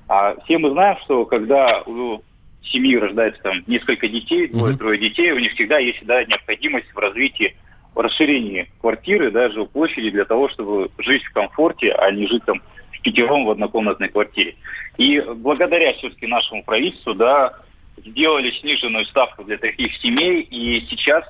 А 0.10 0.36
все 0.44 0.58
мы 0.58 0.72
знаем, 0.72 0.98
что 1.04 1.26
когда 1.26 1.82
у 1.86 2.22
семьи 2.64 2.98
рождается 2.98 3.42
там 3.42 3.64
несколько 3.68 4.08
детей, 4.08 4.48
двое-трое 4.48 5.00
детей, 5.00 5.32
у 5.32 5.40
них 5.40 5.54
всегда 5.54 5.80
есть 5.80 6.06
да, 6.06 6.24
необходимость 6.26 6.92
в 6.94 6.98
развитии, 6.98 7.56
расширении 8.02 8.70
квартиры, 8.82 9.32
да, 9.32 9.50
жилплощади 9.50 10.12
для 10.12 10.26
того, 10.26 10.50
чтобы 10.50 10.90
жить 10.98 11.24
в 11.24 11.34
комфорте, 11.34 11.92
а 11.92 12.12
не 12.12 12.28
жить 12.28 12.44
там 12.46 12.62
пятером 13.02 13.46
в 13.46 13.52
однокомнатной 13.52 14.10
квартире. 14.10 14.56
И 14.98 15.22
благодаря 15.22 15.94
все-таки 15.94 16.28
нашему 16.28 16.64
правительству, 16.64 17.14
да, 17.14 17.54
сделали 17.98 18.52
сниженную 18.52 19.06
ставку 19.06 19.44
для 19.44 19.58
таких 19.58 19.96
семей, 19.98 20.42
и 20.42 20.86
сейчас 20.90 21.24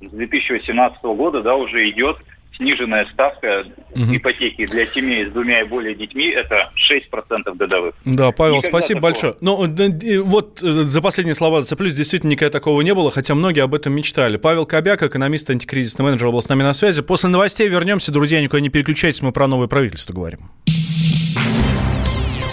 с 0.00 0.10
2018 0.10 1.02
года, 1.02 1.42
да, 1.42 1.56
уже 1.56 1.88
идет 1.90 2.16
сниженная 2.56 3.06
ставка 3.12 3.64
угу. 3.90 4.16
ипотеки 4.16 4.66
для 4.66 4.86
семей 4.86 5.26
с 5.26 5.32
двумя 5.32 5.62
и 5.62 5.64
более 5.64 5.94
детьми 5.94 6.26
это 6.26 6.70
6% 6.90 7.56
годовых. 7.56 7.94
Да, 8.04 8.32
Павел, 8.32 8.56
Никогда 8.56 8.78
спасибо 8.78 9.00
такого. 9.00 9.10
большое. 9.10 9.34
Ну, 9.40 10.24
вот 10.24 10.62
э, 10.62 10.82
за 10.82 11.02
последние 11.02 11.34
слова 11.34 11.60
зацеплюсь, 11.62 11.94
действительно 11.94 12.30
никогда 12.30 12.52
такого 12.52 12.80
не 12.82 12.94
было, 12.94 13.10
хотя 13.10 13.34
многие 13.34 13.62
об 13.62 13.74
этом 13.74 13.92
мечтали. 13.94 14.36
Павел 14.36 14.66
Кобяк, 14.66 15.02
экономист, 15.02 15.48
антикризисный 15.50 16.04
менеджер, 16.04 16.30
был 16.30 16.42
с 16.42 16.48
нами 16.48 16.62
на 16.62 16.72
связи. 16.72 17.02
После 17.02 17.30
новостей 17.30 17.68
вернемся, 17.68 18.12
друзья, 18.12 18.40
никуда 18.40 18.60
не 18.60 18.68
переключайтесь, 18.68 19.22
мы 19.22 19.32
про 19.32 19.46
новое 19.46 19.68
правительство 19.68 20.12
говорим. 20.12 20.50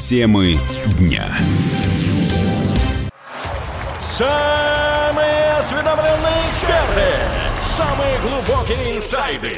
Темы 0.07 0.55
дня. 0.99 1.25
Самые 4.01 5.51
осведомленные 5.59 6.49
эксперты, 6.49 7.03
самые 7.61 8.17
глубокие 8.19 8.95
инсайды, 8.95 9.57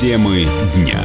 Темы 0.00 0.46
дня. 0.74 1.04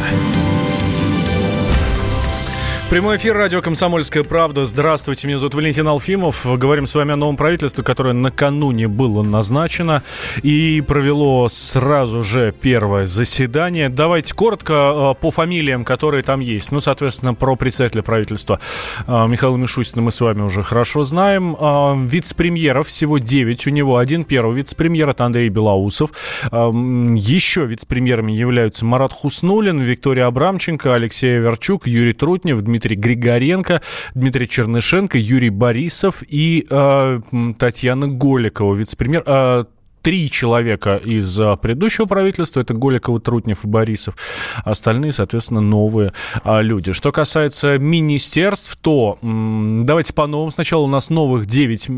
Прямой 2.87 3.17
эфир 3.17 3.35
радио 3.35 3.63
«Комсомольская 3.63 4.23
правда». 4.23 4.63
Здравствуйте, 4.63 5.27
меня 5.27 5.39
зовут 5.39 5.55
Валентин 5.55 5.87
Алфимов. 5.87 6.45
Говорим 6.45 6.85
с 6.85 6.93
вами 6.93 7.13
о 7.13 7.15
новом 7.15 7.35
правительстве, 7.35 7.83
которое 7.83 8.13
накануне 8.13 8.87
было 8.87 9.23
назначено 9.23 10.03
и 10.43 10.81
провело 10.81 11.47
сразу 11.49 12.21
же 12.21 12.53
первое 12.61 13.07
заседание. 13.07 13.89
Давайте 13.89 14.35
коротко 14.35 15.15
э, 15.17 15.19
по 15.19 15.31
фамилиям, 15.31 15.83
которые 15.83 16.21
там 16.21 16.41
есть. 16.41 16.71
Ну, 16.71 16.79
соответственно, 16.79 17.33
про 17.33 17.55
председателя 17.55 18.03
правительства 18.03 18.59
э, 19.07 19.27
Михаила 19.27 19.57
Мишустина 19.57 20.03
мы 20.03 20.11
с 20.11 20.21
вами 20.21 20.43
уже 20.43 20.61
хорошо 20.61 21.03
знаем. 21.03 21.57
Э, 21.59 21.95
вице-премьеров 21.97 22.87
всего 22.87 23.17
9 23.17 23.65
у 23.65 23.71
него. 23.71 23.97
Один 23.97 24.23
первый 24.23 24.55
вице-премьер– 24.55 25.09
это 25.09 25.25
Андрей 25.25 25.49
Белоусов. 25.49 26.11
Еще 26.51 27.65
вице-премьерами 27.65 28.31
являются 28.31 28.85
Марат 28.85 29.11
Хуснулин, 29.11 29.79
Виктория 29.79 30.27
Абрамченко, 30.27 30.93
Алексей 30.93 31.39
Верчук, 31.39 31.87
Юрий 31.87 32.13
Трутнев, 32.13 32.61
Дмитрий 32.61 32.74
Дмитрий 32.75 32.97
Григоренко, 32.97 33.81
Дмитрий 34.15 34.49
Чернышенко, 34.49 35.17
Юрий 35.17 35.49
Борисов 35.49 36.23
и 36.27 36.67
э, 36.69 37.21
Татьяна 37.57 38.09
Голикова, 38.09 38.75
вице-премьер. 38.75 39.23
Э, 39.25 39.63
три 40.01 40.29
человека 40.29 40.97
из 40.97 41.39
а, 41.41 41.55
предыдущего 41.55 42.05
правительства, 42.05 42.59
это 42.59 42.73
Голикова, 42.73 43.19
Трутнев 43.21 43.63
и 43.63 43.67
Борисов. 43.67 44.15
Остальные, 44.63 45.13
соответственно, 45.13 45.61
новые 45.61 46.13
люди. 46.43 46.91
Что 46.91 47.11
касается 47.11 47.79
министерств, 47.79 48.77
то 48.81 49.17
давайте 49.21 50.13
по 50.13 50.27
новым. 50.27 50.51
Сначала 50.51 50.83
у 50.83 50.87
нас 50.87 51.09
новых 51.09 51.47
9 51.47 51.89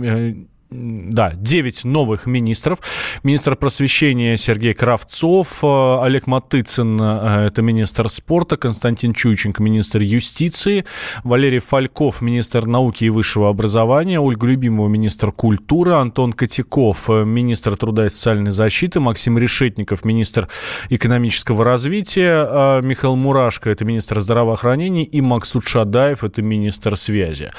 да, 0.69 1.31
9 1.33 1.85
новых 1.85 2.25
министров. 2.25 2.79
Министр 3.23 3.55
просвещения 3.55 4.35
Сергей 4.35 4.73
Кравцов, 4.73 5.63
э, 5.63 5.99
Олег 6.01 6.27
Матыцын, 6.27 6.99
э, 6.99 7.45
это 7.47 7.61
министр 7.61 8.09
спорта, 8.09 8.57
Константин 8.57 9.13
Чуйченко, 9.13 9.63
министр 9.63 10.01
юстиции, 10.01 10.85
Валерий 11.23 11.59
Фальков, 11.59 12.21
министр 12.21 12.65
науки 12.65 13.05
и 13.05 13.09
высшего 13.09 13.49
образования, 13.49 14.19
Ольга 14.19 14.47
Любимова, 14.47 14.89
министр 14.89 15.31
культуры, 15.31 15.93
Антон 15.93 16.33
Котяков, 16.33 17.09
э, 17.09 17.23
министр 17.23 17.77
труда 17.77 18.05
и 18.05 18.09
социальной 18.09 18.51
защиты, 18.51 18.99
Максим 18.99 19.37
Решетников, 19.37 20.03
министр 20.03 20.49
экономического 20.89 21.63
развития, 21.63 22.81
Михаил 22.81 23.15
Мурашко, 23.15 23.69
это 23.69 23.85
министр 23.85 24.19
здравоохранения, 24.19 25.03
и 25.03 25.21
Максут 25.21 25.67
Шадаев, 25.67 26.23
это 26.23 26.41
министр 26.41 26.95
связи. 26.95 27.51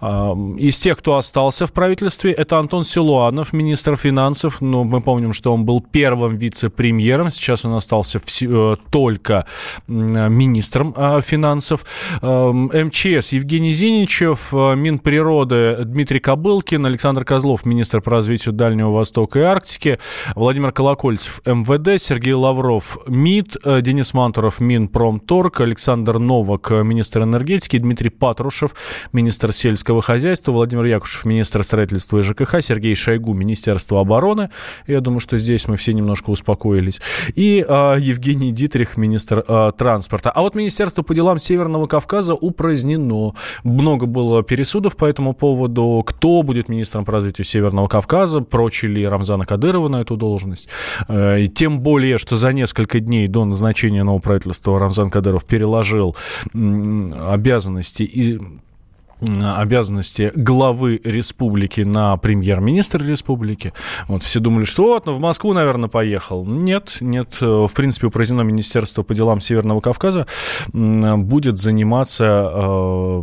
Из 0.00 0.78
тех, 0.78 0.98
кто 0.98 1.16
остался 1.16 1.66
в 1.66 1.72
правительстве, 1.72 2.32
это 2.32 2.53
это 2.54 2.60
Антон 2.60 2.84
Силуанов, 2.84 3.52
министр 3.52 3.96
финансов. 3.96 4.60
Ну, 4.60 4.84
мы 4.84 5.00
помним, 5.00 5.32
что 5.32 5.52
он 5.52 5.64
был 5.64 5.80
первым 5.80 6.36
вице-премьером. 6.36 7.30
Сейчас 7.30 7.64
он 7.64 7.74
остался 7.74 8.18
в, 8.18 8.42
э, 8.42 8.76
только 8.90 9.44
министром 9.88 10.94
э, 10.96 11.20
финансов. 11.20 11.84
Э, 12.22 12.52
МЧС 12.52 13.32
Евгений 13.32 13.72
Зиничев, 13.72 14.52
Минприроды 14.52 15.84
Дмитрий 15.84 16.20
Кобылкин, 16.20 16.86
Александр 16.86 17.24
Козлов, 17.24 17.66
министр 17.66 18.00
по 18.00 18.12
развитию 18.12 18.54
Дальнего 18.54 18.92
Востока 18.92 19.40
и 19.40 19.42
Арктики, 19.42 19.98
Владимир 20.36 20.70
Колокольцев, 20.72 21.40
МВД, 21.44 22.00
Сергей 22.00 22.34
Лавров, 22.34 22.98
МИД, 23.06 23.56
Денис 23.82 24.14
Мантуров, 24.14 24.60
Минпромторг, 24.60 25.60
Александр 25.60 26.18
Новак, 26.18 26.70
министр 26.70 27.22
энергетики, 27.22 27.78
Дмитрий 27.78 28.10
Патрушев, 28.10 28.74
министр 29.12 29.52
сельского 29.52 30.02
хозяйства, 30.02 30.52
Владимир 30.52 30.84
Якушев, 30.84 31.24
министр 31.24 31.64
строительства 31.64 32.18
и 32.18 32.22
ЖКХ, 32.22 32.43
ЖКХ, 32.44 32.60
Сергей 32.60 32.94
Шойгу, 32.94 33.32
Министерство 33.34 34.00
обороны. 34.00 34.50
Я 34.86 35.00
думаю, 35.00 35.20
что 35.20 35.36
здесь 35.36 35.68
мы 35.68 35.76
все 35.76 35.92
немножко 35.92 36.30
успокоились. 36.30 37.00
И 37.34 37.64
э, 37.66 37.96
Евгений 37.98 38.50
Дитрих, 38.50 38.96
министр 38.96 39.44
э, 39.46 39.72
транспорта. 39.76 40.30
А 40.30 40.40
вот 40.42 40.54
Министерство 40.54 41.02
по 41.02 41.14
делам 41.14 41.38
Северного 41.38 41.86
Кавказа 41.86 42.34
упразднено. 42.34 43.34
Много 43.62 44.06
было 44.06 44.42
пересудов 44.42 44.96
по 44.96 45.06
этому 45.06 45.34
поводу. 45.34 46.02
Кто 46.06 46.42
будет 46.42 46.68
министром 46.68 47.04
по 47.04 47.12
развитию 47.12 47.44
Северного 47.44 47.88
Кавказа? 47.88 48.40
Прочили 48.40 49.00
ли 49.00 49.08
Рамзана 49.08 49.44
Кадырова 49.44 49.88
на 49.88 50.00
эту 50.00 50.16
должность? 50.16 50.68
Э, 51.08 51.40
и 51.40 51.48
тем 51.48 51.80
более, 51.80 52.18
что 52.18 52.36
за 52.36 52.52
несколько 52.52 53.00
дней 53.00 53.28
до 53.28 53.44
назначения 53.44 54.04
нового 54.04 54.20
правительства 54.20 54.78
Рамзан 54.78 55.10
Кадыров 55.10 55.44
переложил 55.44 56.16
обязанности 56.52 58.02
и 58.02 58.40
обязанности 59.56 60.32
главы 60.34 61.00
республики 61.04 61.82
на 61.82 62.16
премьер-министра 62.16 63.04
республики. 63.04 63.72
Вот 64.08 64.22
все 64.22 64.40
думали, 64.40 64.64
что 64.64 64.84
вот, 64.84 65.06
ну 65.06 65.12
в 65.12 65.20
Москву, 65.20 65.52
наверное, 65.52 65.88
поехал. 65.88 66.44
Нет, 66.44 66.98
нет. 67.00 67.40
В 67.40 67.70
принципе, 67.74 68.06
упразднено 68.06 68.42
Министерство 68.42 69.02
по 69.02 69.14
делам 69.14 69.40
Северного 69.40 69.80
Кавказа 69.80 70.26
будет 70.72 71.58
заниматься 71.58 72.50
э, 72.52 73.22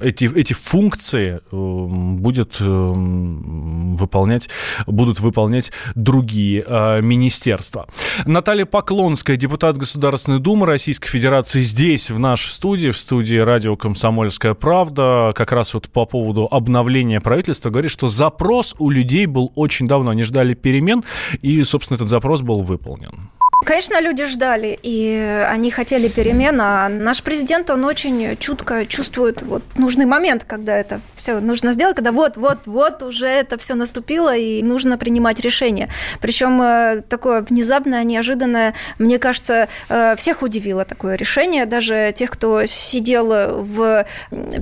эти, 0.00 0.30
эти 0.36 0.52
функции 0.52 1.40
э, 1.50 1.56
будет 1.56 2.56
э, 2.60 2.64
выполнять, 2.64 4.48
будут 4.86 5.20
выполнять 5.20 5.72
другие 5.94 6.64
министерства. 7.00 7.86
Наталья 8.26 8.64
Поклонская, 8.64 9.36
депутат 9.36 9.76
Государственной 9.76 10.38
Думы 10.38 10.66
Российской 10.66 11.08
Федерации, 11.08 11.60
здесь, 11.60 12.10
в 12.10 12.18
нашей 12.18 12.50
студии, 12.52 12.90
в 12.90 12.98
студии 12.98 13.36
радио 13.36 13.76
«Комсомольская 13.76 14.54
правда» 14.54 15.29
как 15.32 15.52
раз 15.52 15.74
вот 15.74 15.88
по 15.88 16.06
поводу 16.06 16.46
обновления 16.50 17.20
правительства 17.20 17.70
говорит, 17.70 17.90
что 17.90 18.06
запрос 18.06 18.74
у 18.78 18.90
людей 18.90 19.26
был 19.26 19.52
очень 19.54 19.86
давно. 19.86 20.10
Они 20.10 20.22
ждали 20.22 20.54
перемен, 20.54 21.04
и, 21.42 21.62
собственно, 21.62 21.96
этот 21.96 22.08
запрос 22.08 22.42
был 22.42 22.62
выполнен. 22.62 23.30
Конечно, 23.64 24.00
люди 24.00 24.24
ждали, 24.24 24.78
и 24.82 25.44
они 25.48 25.70
хотели 25.70 26.08
перемен, 26.08 26.58
а 26.60 26.88
наш 26.88 27.22
президент, 27.22 27.68
он 27.68 27.84
очень 27.84 28.36
чутко 28.38 28.86
чувствует 28.86 29.42
вот 29.42 29.62
нужный 29.76 30.06
момент, 30.06 30.44
когда 30.44 30.76
это 30.76 31.00
все 31.14 31.40
нужно 31.40 31.72
сделать, 31.72 31.94
когда 31.96 32.10
вот-вот-вот 32.10 33.02
уже 33.02 33.26
это 33.26 33.58
все 33.58 33.74
наступило, 33.74 34.34
и 34.34 34.62
нужно 34.62 34.96
принимать 34.96 35.40
решение. 35.40 35.90
Причем 36.22 36.60
э, 36.62 37.02
такое 37.06 37.42
внезапное, 37.42 38.02
неожиданное, 38.02 38.74
мне 38.98 39.18
кажется, 39.18 39.68
э, 39.90 40.16
всех 40.16 40.42
удивило 40.42 40.86
такое 40.86 41.16
решение, 41.16 41.66
даже 41.66 42.12
тех, 42.14 42.30
кто 42.30 42.64
сидел 42.64 43.28
в 43.62 44.06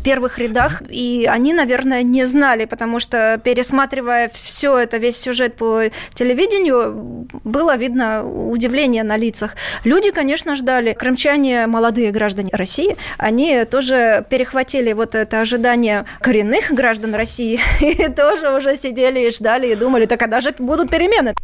первых 0.04 0.38
рядах, 0.38 0.82
и 0.90 1.28
они, 1.30 1.54
наверное, 1.54 2.02
не 2.02 2.24
знали, 2.24 2.64
потому 2.64 2.98
что, 2.98 3.40
пересматривая 3.42 4.28
все 4.28 4.76
это, 4.76 4.96
весь 4.96 5.18
сюжет 5.18 5.54
по 5.54 5.82
телевидению, 6.14 7.28
было 7.44 7.76
видно 7.76 8.24
удивление 8.28 8.87
удивление 8.88 9.02
на 9.02 9.16
лицах. 9.16 9.56
Люди, 9.84 10.10
конечно, 10.10 10.54
ждали. 10.54 10.92
Крымчане, 10.92 11.66
молодые 11.66 12.10
граждане 12.10 12.50
России, 12.52 12.96
они 13.18 13.64
тоже 13.64 14.24
перехватили 14.30 14.92
вот 14.92 15.14
это 15.14 15.40
ожидание 15.40 16.04
коренных 16.20 16.72
граждан 16.72 17.14
России 17.14 17.60
и 17.80 18.08
тоже 18.08 18.50
уже 18.56 18.76
сидели 18.76 19.20
и 19.20 19.30
ждали 19.30 19.72
и 19.72 19.74
думали, 19.74 20.06
так 20.06 20.18
когда 20.18 20.40
же 20.40 20.54
будут 20.58 20.90
перемены? 20.90 21.34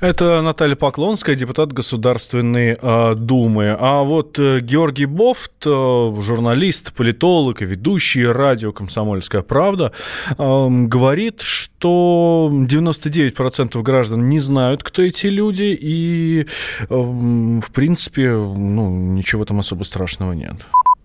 Это 0.00 0.42
Наталья 0.42 0.76
Поклонская, 0.76 1.34
депутат 1.34 1.72
Государственной 1.72 2.76
э, 2.80 3.14
Думы. 3.14 3.76
А 3.78 4.02
вот 4.02 4.38
э, 4.38 4.60
Георгий 4.60 5.06
Бофт, 5.06 5.66
э, 5.66 6.14
журналист, 6.20 6.92
политолог 6.92 7.62
и 7.62 7.64
ведущий 7.64 8.26
радио 8.26 8.72
«Комсомольская 8.72 9.42
правда», 9.42 9.92
э, 10.36 10.68
говорит, 10.68 11.40
что 11.40 12.50
99% 12.52 13.82
граждан 13.82 14.28
не 14.28 14.40
знают, 14.40 14.82
кто 14.82 15.02
эти 15.02 15.26
люди, 15.26 15.76
и, 15.78 16.46
э, 16.80 16.84
в 16.88 17.72
принципе, 17.72 18.30
ну, 18.30 18.90
ничего 18.90 19.44
там 19.44 19.58
особо 19.58 19.84
страшного 19.84 20.32
нет. 20.32 20.56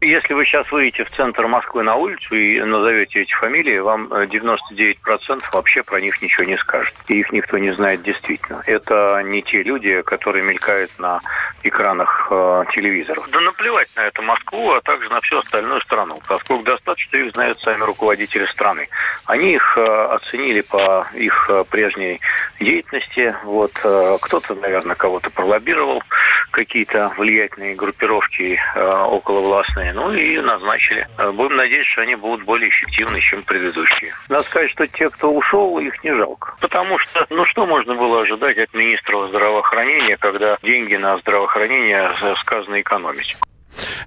Если 0.03 0.33
вы 0.33 0.45
сейчас 0.45 0.71
выйдете 0.71 1.03
в 1.03 1.11
центр 1.11 1.45
Москвы 1.45 1.83
на 1.83 1.95
улицу 1.95 2.35
и 2.35 2.59
назовете 2.59 3.21
эти 3.21 3.33
фамилии, 3.35 3.77
вам 3.77 4.07
99% 4.07 4.95
э, 4.97 5.37
вообще 5.53 5.83
про 5.83 6.01
них 6.01 6.19
ничего 6.23 6.43
не 6.43 6.57
скажет. 6.57 6.95
И 7.07 7.19
их 7.19 7.31
никто 7.31 7.59
не 7.59 7.71
знает 7.71 8.01
действительно. 8.01 8.63
Это 8.65 9.21
не 9.23 9.43
те 9.43 9.61
люди, 9.61 10.01
которые 10.01 10.43
мелькают 10.43 10.89
на 10.97 11.21
экранах 11.61 12.29
э, 12.31 12.63
телевизоров. 12.73 13.29
Да 13.29 13.41
наплевать 13.41 13.89
на 13.95 14.07
эту 14.07 14.23
Москву, 14.23 14.71
а 14.71 14.81
также 14.81 15.07
на 15.09 15.21
всю 15.21 15.37
остальную 15.37 15.79
страну, 15.81 16.19
поскольку 16.27 16.63
достаточно 16.63 17.17
их 17.17 17.33
знают 17.33 17.61
сами 17.61 17.83
руководители 17.83 18.47
страны. 18.47 18.87
Они 19.27 19.53
их 19.53 19.77
э, 19.77 19.81
оценили 19.81 20.61
по 20.61 21.05
их 21.13 21.47
э, 21.47 21.63
прежней 21.69 22.19
деятельности. 22.59 23.35
Вот 23.43 23.73
э, 23.83 24.17
кто-то, 24.19 24.55
наверное, 24.55 24.95
кого-то 24.95 25.29
пролоббировал, 25.29 26.01
какие-то 26.49 27.11
влиятельные 27.17 27.75
группировки 27.75 28.59
э, 28.75 28.79
околовластные 28.79 29.90
ну 29.93 30.13
и 30.13 30.39
назначили. 30.39 31.07
Э, 31.17 31.31
будем 31.31 31.55
надеяться, 31.55 31.91
что 31.91 32.01
они 32.01 32.15
будут 32.15 32.45
более 32.45 32.69
эффективны, 32.69 33.19
чем 33.21 33.43
предыдущие. 33.43 34.13
Надо 34.29 34.43
сказать, 34.43 34.71
что 34.71 34.87
те, 34.87 35.09
кто 35.09 35.31
ушел, 35.31 35.79
их 35.79 36.03
не 36.03 36.13
жалко. 36.15 36.55
Потому 36.59 36.97
что, 36.99 37.25
ну 37.29 37.45
что 37.45 37.65
можно 37.65 37.95
было 37.95 38.21
ожидать 38.21 38.57
от 38.57 38.73
министра 38.73 39.27
здравоохранения, 39.27 40.17
когда 40.17 40.57
деньги 40.61 40.95
на 40.95 41.17
здравоохранение 41.17 42.11
сказано 42.41 42.81
экономить? 42.81 43.37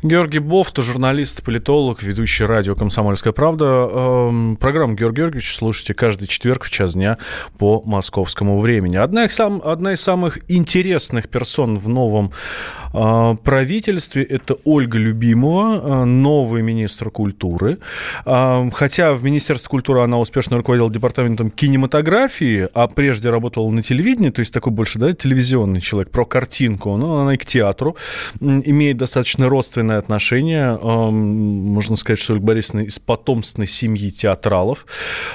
Георгий 0.02 0.38
Бофт, 0.38 0.76
журналист, 0.82 1.42
политолог, 1.42 2.02
ведущий 2.02 2.44
радио 2.44 2.74
«Комсомольская 2.74 3.32
правда». 3.32 3.64
Эм, 3.64 4.56
программу 4.56 4.94
Георгий 4.94 5.22
Георгиевич 5.22 5.54
слушайте 5.54 5.94
каждый 5.94 6.26
четверг 6.26 6.64
в 6.64 6.70
час 6.70 6.94
дня 6.94 7.16
по 7.58 7.82
московскому 7.84 8.58
времени. 8.58 8.96
Одна 8.96 9.24
из, 9.24 9.34
сам, 9.34 9.62
одна 9.64 9.94
из 9.94 10.02
самых 10.02 10.38
интересных 10.50 11.30
персон 11.30 11.78
в 11.78 11.88
новом 11.88 12.32
э, 12.32 12.83
правительстве– 13.42 14.22
это 14.24 14.56
Ольга 14.64 14.98
Любимова, 14.98 16.02
э, 16.02 16.04
новый 16.04 16.62
министр 16.62 17.10
культуры. 17.10 17.78
Э, 18.24 18.70
хотя 18.72 19.14
в 19.14 19.24
Министерстве 19.24 19.68
культуры 19.68 20.00
она 20.00 20.18
успешно 20.18 20.56
руководила 20.56 20.90
департаментом 20.90 21.50
кинематографии, 21.50 22.68
а 22.72 22.86
прежде 22.86 23.30
работала 23.30 23.68
на 23.70 23.82
телевидении, 23.82 24.30
то 24.30 24.40
есть 24.40 24.54
такой 24.54 24.72
больше 24.72 24.98
да, 24.98 25.12
телевизионный 25.12 25.80
человек, 25.80 26.10
про 26.10 26.24
картинку. 26.24 26.96
Но 26.96 27.20
она 27.20 27.34
и 27.34 27.36
к 27.36 27.44
театру 27.44 27.96
имеет 28.40 28.96
достаточно 28.96 29.48
родственное 29.48 29.98
отношение. 29.98 30.78
Можно 30.78 31.96
сказать, 31.96 32.20
что 32.20 32.34
Ольга 32.34 32.46
Борисовна 32.46 32.82
из 32.82 32.98
потомственной 32.98 33.66
семьи 33.66 34.10
театралов. 34.10 34.86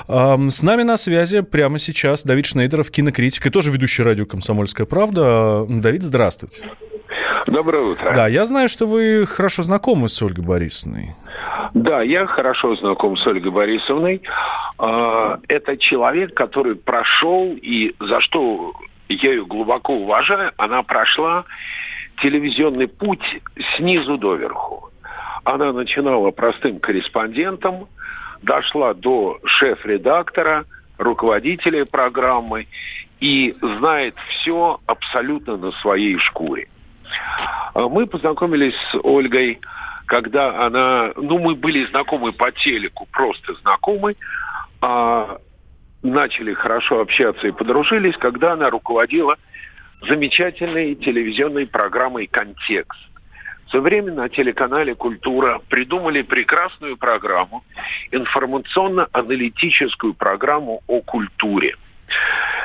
С 0.07 0.63
нами 0.63 0.83
на 0.83 0.97
связи 0.97 1.41
прямо 1.41 1.77
сейчас 1.77 2.23
Давид 2.23 2.45
Шнейдеров, 2.45 2.91
кинокритик 2.91 3.47
и 3.47 3.49
тоже 3.49 3.71
ведущий 3.71 4.03
радио 4.03 4.25
«Комсомольская 4.25 4.85
правда». 4.85 5.65
Давид, 5.67 6.03
здравствуйте. 6.03 6.63
Доброе 7.47 7.83
утро. 7.83 8.13
Да, 8.13 8.27
я 8.27 8.45
знаю, 8.45 8.69
что 8.69 8.85
вы 8.85 9.25
хорошо 9.25 9.63
знакомы 9.63 10.09
с 10.09 10.21
Ольгой 10.21 10.45
Борисовной. 10.45 11.15
Да, 11.73 12.01
я 12.01 12.25
хорошо 12.25 12.75
знаком 12.75 13.17
с 13.17 13.25
Ольгой 13.27 13.51
Борисовной. 13.51 14.21
А, 14.77 15.39
это 15.47 15.77
человек, 15.77 16.33
который 16.33 16.75
прошел, 16.75 17.55
и 17.61 17.95
за 17.99 18.21
что 18.21 18.73
я 19.07 19.31
ее 19.31 19.45
глубоко 19.45 19.93
уважаю, 19.93 20.51
она 20.57 20.83
прошла 20.83 21.45
телевизионный 22.21 22.87
путь 22.87 23.41
снизу 23.77 24.17
доверху. 24.17 24.89
Она 25.43 25.71
начинала 25.73 26.31
простым 26.31 26.79
корреспондентом, 26.79 27.87
дошла 28.41 28.93
до 28.93 29.39
шеф-редактора, 29.45 30.65
руководителя 30.97 31.85
программы 31.85 32.67
и 33.19 33.55
знает 33.61 34.15
все 34.29 34.79
абсолютно 34.85 35.57
на 35.57 35.71
своей 35.73 36.17
шкуре. 36.17 36.67
А 37.73 37.87
мы 37.87 38.07
познакомились 38.07 38.75
с 38.91 38.99
Ольгой, 39.03 39.59
когда 40.05 40.65
она... 40.65 41.11
Ну, 41.15 41.39
мы 41.39 41.55
были 41.55 41.85
знакомы 41.85 42.31
по 42.31 42.51
телеку, 42.51 43.07
просто 43.11 43.53
знакомы, 43.55 44.15
а 44.81 45.37
начали 46.01 46.53
хорошо 46.53 47.01
общаться 47.01 47.47
и 47.47 47.51
подружились, 47.51 48.15
когда 48.17 48.53
она 48.53 48.69
руководила 48.69 49.35
замечательной 50.07 50.95
телевизионной 50.95 51.67
программой 51.67 52.27
«Контекст». 52.27 52.99
В 53.65 53.71
свое 53.71 53.83
время 53.83 54.13
на 54.13 54.29
телеканале 54.29 54.95
«Культура» 54.95 55.61
придумали 55.69 56.23
прекрасную 56.23 56.97
программу, 56.97 57.63
информационно-аналитическую 58.09 60.15
программу 60.15 60.81
о 60.87 61.01
культуре. 61.01 61.75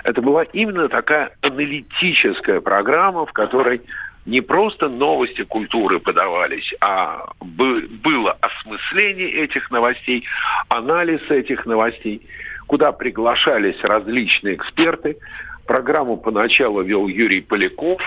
Это 0.03 0.23
была 0.23 0.45
именно 0.45 0.89
такая 0.89 1.37
аналитическая 1.43 2.63
программа, 2.63 3.27
в 3.27 3.33
которой 3.33 3.83
не 4.27 4.41
просто 4.41 4.89
новости 4.89 5.45
культуры 5.45 6.01
подавались, 6.01 6.73
а 6.81 7.27
было 7.41 8.37
осмысление 8.41 9.31
этих 9.31 9.71
новостей, 9.71 10.25
анализ 10.69 11.21
этих 11.31 11.67
новостей. 11.67 12.23
куда 12.67 12.93
приглашались 12.93 13.79
различные 13.83 14.55
эксперты. 14.55 15.19
Программу 15.67 16.17
поначалу 16.17 16.83
вел 16.83 17.09
Юрий 17.09 17.43
Поляков, 17.43 18.01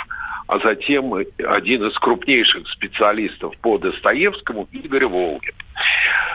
а 0.47 0.59
затем 0.59 1.13
один 1.13 1.85
из 1.85 1.97
крупнейших 1.99 2.67
специалистов 2.69 3.55
по 3.61 3.77
Достоевскому 3.77 4.67
Игорь 4.71 5.05
Волгин. 5.05 5.53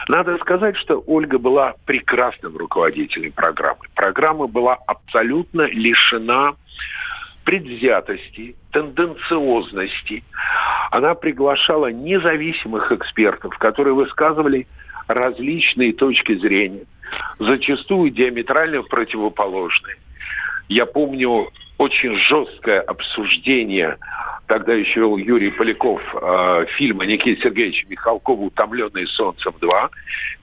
Надо 0.07 0.37
сказать, 0.37 0.77
что 0.77 1.03
Ольга 1.05 1.37
была 1.37 1.73
прекрасным 1.85 2.57
руководителем 2.57 3.31
программы. 3.31 3.81
Программа 3.95 4.47
была 4.47 4.77
абсолютно 4.87 5.63
лишена 5.63 6.53
предвзятости, 7.43 8.55
тенденциозности. 8.73 10.23
Она 10.91 11.15
приглашала 11.15 11.91
независимых 11.91 12.91
экспертов, 12.91 13.57
которые 13.57 13.93
высказывали 13.93 14.67
различные 15.07 15.93
точки 15.93 16.35
зрения, 16.35 16.85
зачастую 17.39 18.09
диаметрально 18.09 18.83
противоположные. 18.83 19.95
Я 20.69 20.85
помню 20.85 21.49
очень 21.77 22.15
жесткое 22.15 22.81
обсуждение, 22.81 23.97
тогда 24.47 24.73
еще 24.73 25.01
вел 25.01 25.17
Юрий 25.17 25.51
Поляков, 25.51 26.01
э, 26.13 26.65
фильма 26.77 27.05
Никиты 27.05 27.41
Сергеевича 27.41 27.87
Михалкова 27.89 28.41
«Утомленные 28.41 29.07
солнцем 29.07 29.53
2», 29.59 29.89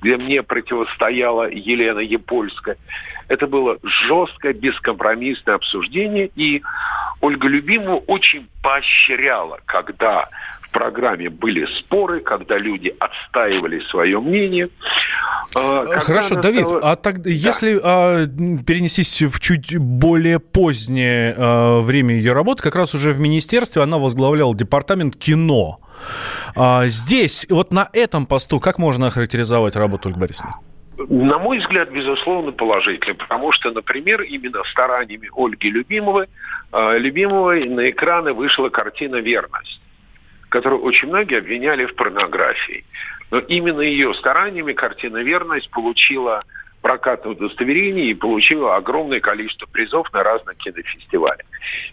где 0.02 0.16
мне 0.16 0.42
противостояла 0.42 1.48
Елена 1.50 2.00
Епольская. 2.00 2.76
Это 3.30 3.46
было 3.46 3.78
жесткое, 4.08 4.52
бескомпромиссное 4.52 5.54
обсуждение, 5.54 6.32
и 6.34 6.62
Ольга 7.20 7.46
Любимова 7.46 7.98
очень 8.08 8.48
поощряла, 8.60 9.60
когда 9.66 10.28
в 10.62 10.70
программе 10.72 11.30
были 11.30 11.64
споры, 11.78 12.22
когда 12.22 12.58
люди 12.58 12.92
отстаивали 12.98 13.78
свое 13.88 14.20
мнение. 14.20 14.68
А, 15.54 15.84
когда 15.84 16.00
Хорошо, 16.00 16.34
Давид, 16.40 16.66
стала... 16.66 16.90
а 16.90 16.96
тогда, 16.96 17.22
да. 17.22 17.30
если 17.30 17.78
а, 17.80 18.26
перенестись 18.26 19.22
в 19.22 19.38
чуть 19.38 19.78
более 19.78 20.40
позднее 20.40 21.32
а, 21.36 21.80
время 21.80 22.16
ее 22.16 22.32
работы, 22.32 22.64
как 22.64 22.74
раз 22.74 22.96
уже 22.96 23.12
в 23.12 23.20
министерстве 23.20 23.82
она 23.82 23.98
возглавляла 23.98 24.56
департамент 24.56 25.14
кино. 25.14 25.78
А, 26.56 26.88
здесь, 26.88 27.46
вот 27.48 27.72
на 27.72 27.88
этом 27.92 28.26
посту, 28.26 28.58
как 28.58 28.80
можно 28.80 29.06
охарактеризовать 29.06 29.76
работу 29.76 30.08
Ольги 30.08 30.18
Борисовны? 30.18 30.54
На 31.08 31.38
мой 31.38 31.58
взгляд, 31.58 31.90
безусловно, 31.90 32.52
положительно, 32.52 33.14
потому 33.14 33.52
что, 33.52 33.70
например, 33.70 34.22
именно 34.22 34.62
стараниями 34.64 35.30
Ольги 35.34 35.70
Любимовой, 35.70 36.26
э, 36.72 36.98
Любимовой 36.98 37.68
на 37.68 37.90
экраны 37.90 38.32
вышла 38.32 38.68
картина 38.68 39.16
«Верность» 39.16 39.80
которую 40.50 40.82
очень 40.82 41.08
многие 41.08 41.38
обвиняли 41.38 41.86
в 41.86 41.94
порнографии. 41.94 42.84
Но 43.30 43.38
именно 43.38 43.80
ее 43.80 44.12
стараниями 44.14 44.72
картина 44.72 45.18
«Верность» 45.18 45.70
получила 45.70 46.42
прокатное 46.82 47.32
удостоверение 47.32 48.06
и 48.06 48.14
получила 48.14 48.76
огромное 48.76 49.20
количество 49.20 49.66
призов 49.66 50.12
на 50.12 50.22
разных 50.22 50.56
кинофестивалях. 50.56 51.46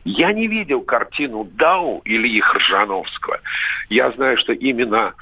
Я 0.05 0.31
не 0.33 0.47
видел 0.47 0.81
картину 0.81 1.43
Дау 1.43 2.01
или 2.05 2.27
их 2.27 2.53
Ржановского. 2.55 3.39
Я 3.89 4.11
знаю, 4.11 4.37
что 4.37 4.53
именно 4.53 5.13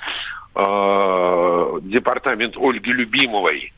э, 0.56 1.80
департамент 1.84 2.56
Ольги 2.58 2.91
Любимовой 2.91 3.74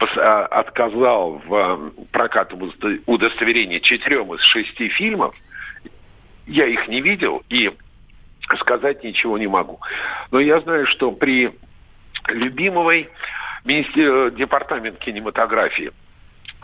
а, 0.00 0.46
отказал 0.46 1.42
в 1.44 1.92
прокатном 2.12 2.72
удостоверении 3.06 3.78
четырем 3.80 4.32
из 4.34 4.40
шести 4.42 4.88
фильмов. 4.88 5.34
Я 6.46 6.66
их 6.66 6.86
не 6.88 7.00
видел, 7.00 7.42
и 7.48 7.70
сказать 8.60 9.02
ничего 9.02 9.38
не 9.38 9.48
могу. 9.48 9.80
Но 10.30 10.40
я 10.40 10.60
знаю, 10.60 10.86
что 10.86 11.10
при 11.10 11.52
Любимовой 12.28 13.08
департамент 13.64 14.98
кинематографии 14.98 15.92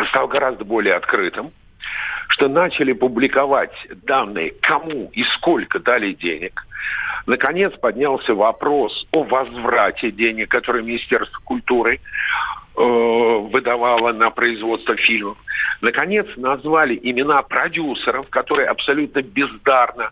стал 0.09 0.29
гораздо 0.29 0.65
более 0.65 0.95
открытым, 0.95 1.53
что 2.29 2.49
начали 2.49 2.93
публиковать 2.93 3.75
данные, 4.05 4.55
кому 4.61 5.11
и 5.13 5.23
сколько 5.25 5.79
дали 5.79 6.13
денег. 6.13 6.67
Наконец 7.27 7.73
поднялся 7.81 8.35
вопрос 8.35 9.07
о 9.13 9.23
возврате 9.25 10.11
денег, 10.11 10.51
которые 10.51 10.85
Министерство 10.85 11.41
культуры 11.45 12.01
э, 12.77 12.81
выдавало 12.83 14.13
на 14.13 14.31
производство 14.31 14.97
фильмов. 14.97 15.39
Наконец 15.81 16.27
назвали 16.37 16.99
имена 17.03 17.43
продюсеров, 17.43 18.29
которые 18.29 18.69
абсолютно 18.69 19.23
бездарно 19.23 20.11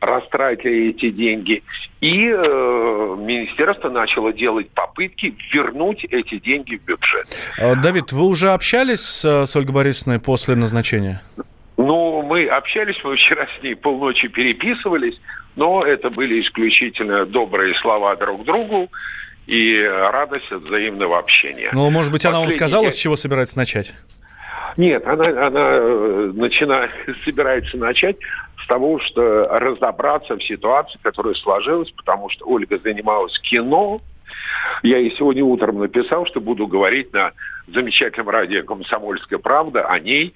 растратили 0.00 0.90
эти 0.90 1.10
деньги. 1.10 1.62
И 2.00 2.28
э, 2.28 3.16
министерство 3.18 3.90
начало 3.90 4.32
делать 4.32 4.70
попытки 4.70 5.34
вернуть 5.52 6.04
эти 6.04 6.38
деньги 6.38 6.76
в 6.76 6.84
бюджет. 6.84 7.26
А, 7.58 7.74
Давид, 7.74 8.12
вы 8.12 8.26
уже 8.26 8.50
общались 8.50 9.00
с, 9.00 9.46
с 9.46 9.56
Ольгой 9.56 9.74
Борисовной 9.74 10.20
после 10.20 10.54
назначения? 10.54 11.22
Ну, 11.76 12.22
мы 12.22 12.46
общались, 12.46 12.96
мы 13.04 13.16
вчера 13.16 13.46
с 13.58 13.62
ней 13.62 13.76
полночи 13.76 14.28
переписывались, 14.28 15.20
но 15.56 15.82
это 15.84 16.10
были 16.10 16.40
исключительно 16.40 17.24
добрые 17.24 17.74
слова 17.76 18.16
друг 18.16 18.44
другу 18.44 18.90
и 19.46 19.80
радость 19.82 20.50
от 20.52 20.62
взаимного 20.62 21.18
общения. 21.18 21.70
Ну, 21.72 21.88
может 21.90 22.12
быть, 22.12 22.26
она 22.26 22.40
вам 22.40 22.50
сказала, 22.50 22.90
с 22.90 22.96
чего 22.96 23.16
собирается 23.16 23.56
начать? 23.56 23.94
Нет, 24.76 25.06
она, 25.06 25.46
она 25.46 25.70
э, 25.72 26.32
начинает, 26.34 26.90
собирается 27.24 27.76
начать 27.76 28.16
того, 28.68 29.00
что 29.00 29.48
разобраться 29.58 30.36
в 30.36 30.44
ситуации, 30.44 30.98
которая 31.02 31.34
сложилась, 31.34 31.90
потому 31.90 32.28
что 32.28 32.46
Ольга 32.46 32.78
занималась 32.78 33.36
кино. 33.40 34.00
Я 34.82 34.98
ей 34.98 35.10
сегодня 35.16 35.42
утром 35.42 35.80
написал, 35.80 36.26
что 36.26 36.40
буду 36.40 36.66
говорить 36.66 37.12
на 37.12 37.32
замечательном 37.66 38.28
радио 38.28 38.62
«Комсомольская 38.62 39.38
правда» 39.38 39.86
о 39.88 39.98
ней, 39.98 40.34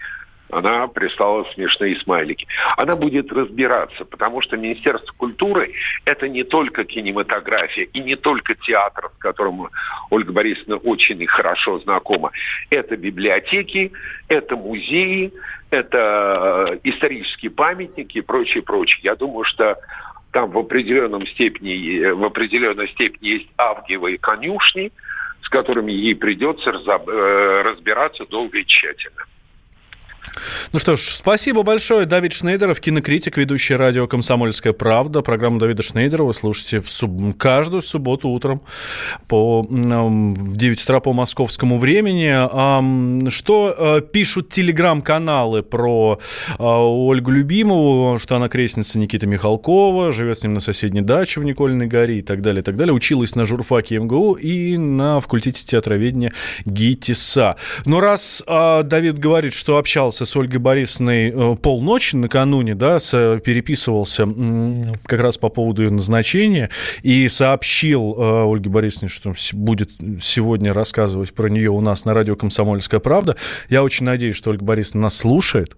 она 0.53 0.87
прислала 0.87 1.45
смешные 1.55 1.97
смайлики. 2.01 2.47
Она 2.77 2.95
будет 2.95 3.33
разбираться, 3.33 4.05
потому 4.05 4.43
что 4.43 4.57
Министерство 4.57 5.13
культуры– 5.15 5.73
это 6.05 6.29
не 6.29 6.45
только 6.45 6.85
кинематография 6.85 7.85
и 7.85 8.01
не 8.01 8.17
только 8.17 8.55
театр, 8.55 9.11
с 9.17 9.19
которым 9.19 9.69
Ольга 10.11 10.33
Борисовна 10.33 10.77
очень 10.77 11.27
хорошо 11.27 11.79
знакома. 11.81 12.33
Это 12.69 12.97
библиотеки, 12.97 13.93
это 14.29 14.57
музеи, 14.57 15.33
это 15.71 16.69
э, 16.71 16.79
исторические 16.85 17.51
памятники 17.51 18.19
и 18.19 18.23
прочее, 18.23 18.63
прочее. 18.63 19.01
Я 19.03 19.17
думаю, 19.17 19.45
что 19.45 19.79
там 20.33 20.51
в 20.51 20.59
определенном 20.59 21.27
степени, 21.29 21.99
э, 21.99 22.13
в 22.13 22.23
определенной 22.25 22.89
степени 22.89 23.29
есть 23.29 23.49
авгиевые 23.57 24.19
конюшни, 24.19 24.93
с 25.43 25.49
которыми 25.49 25.93
ей 25.93 26.15
придется 26.15 26.71
э, 26.71 27.63
разбираться 27.63 28.27
долго 28.27 28.59
и 28.59 28.67
тщательно. 28.67 29.25
Ну 30.73 30.79
что 30.79 30.97
ж, 30.97 31.01
спасибо 31.01 31.63
большое. 31.63 32.07
Давид 32.07 32.33
Шнейдеров, 32.33 32.81
кинокритик, 32.81 33.37
ведущий 33.37 33.75
радио 33.75 34.07
«Комсомольская 34.07 34.73
правда». 34.73 35.23
Программу 35.23 35.59
Давида 35.59 35.83
Шнейдера 35.83 36.25
вы 36.25 36.35
слушаете 36.35 36.81
в 36.81 36.91
суб... 36.91 37.37
каждую 37.37 37.83
субботу 37.83 38.29
утром 38.29 38.63
по... 39.29 39.63
в 39.63 40.57
9 40.57 40.83
утра 40.83 41.01
по 41.01 41.13
московскому 41.13 41.79
времени. 41.79 43.29
Что 43.31 43.75
э, 43.77 44.01
пишут 44.01 44.49
телеграм-каналы 44.49 45.63
про 45.63 46.19
э, 46.49 46.63
Ольгу 46.63 47.31
Любимову, 47.31 48.19
что 48.19 48.37
она 48.37 48.49
крестница 48.49 48.99
Никиты 48.99 49.27
Михалкова, 49.27 50.13
живет 50.13 50.39
с 50.39 50.43
ним 50.43 50.55
на 50.55 50.61
соседней 50.61 51.03
даче 51.03 51.41
в 51.41 51.45
Никольной 51.45 51.87
горе 51.87 52.19
и 52.19 52.23
так 52.23 52.41
далее, 52.41 52.63
и 52.63 52.65
так 52.65 52.77
далее. 52.77 52.95
Училась 52.95 53.35
на 53.35 53.45
журфаке 53.45 53.99
МГУ 53.99 54.35
и 54.35 54.77
на 54.77 55.21
факультете 55.21 55.65
театроведения 55.65 56.33
ГИТИСа. 56.65 57.57
Но 57.85 58.01
раз 58.01 58.43
э, 58.47 58.83
Давид 58.83 59.19
говорит, 59.19 59.53
что 59.53 59.77
общался 59.77 60.22
общался 60.23 60.25
с 60.25 60.37
Ольгой 60.37 60.61
Борисовной 60.61 61.31
э, 61.31 61.57
полночи 61.57 62.17
накануне, 62.17 62.75
да, 62.75 62.99
с, 62.99 63.41
переписывался 63.45 64.27
как 65.07 65.21
раз 65.21 65.39
по 65.39 65.49
поводу 65.49 65.83
ее 65.83 65.91
назначения 65.91 66.71
и 67.03 67.29
сообщил 67.29 68.15
э, 68.17 68.53
Ольге 68.53 68.71
Борисовне, 68.71 69.09
что 69.09 69.35
будет 69.53 69.91
сегодня 70.21 70.73
рассказывать 70.73 71.33
про 71.35 71.49
нее 71.49 71.71
у 71.71 71.81
нас 71.81 72.05
на 72.05 72.15
радио 72.15 72.37
«Комсомольская 72.37 73.01
правда». 73.01 73.37
Я 73.69 73.83
очень 73.83 74.07
надеюсь, 74.07 74.37
что 74.37 74.51
Ольга 74.51 74.65
Борисовна 74.65 75.03
нас 75.03 75.17
слушает 75.17 75.77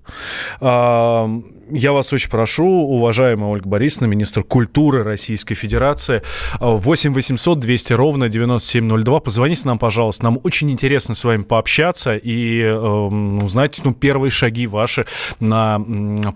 я 1.70 1.92
вас 1.92 2.12
очень 2.12 2.30
прошу, 2.30 2.64
уважаемая 2.64 3.50
Ольга 3.50 3.68
Борисовна, 3.68 4.06
министр 4.06 4.42
культуры 4.42 5.02
Российской 5.02 5.54
Федерации, 5.54 6.22
8 6.60 7.12
800 7.12 7.58
200 7.58 7.92
ровно 7.94 8.28
9702. 8.28 9.20
Позвоните 9.20 9.62
нам, 9.66 9.78
пожалуйста. 9.78 10.24
Нам 10.24 10.38
очень 10.42 10.70
интересно 10.70 11.14
с 11.14 11.24
вами 11.24 11.42
пообщаться 11.42 12.16
и 12.16 12.60
э, 12.60 12.74
узнать 12.74 13.80
ну, 13.84 13.92
первые 13.94 14.30
шаги 14.30 14.66
ваши 14.66 15.06
на 15.40 15.80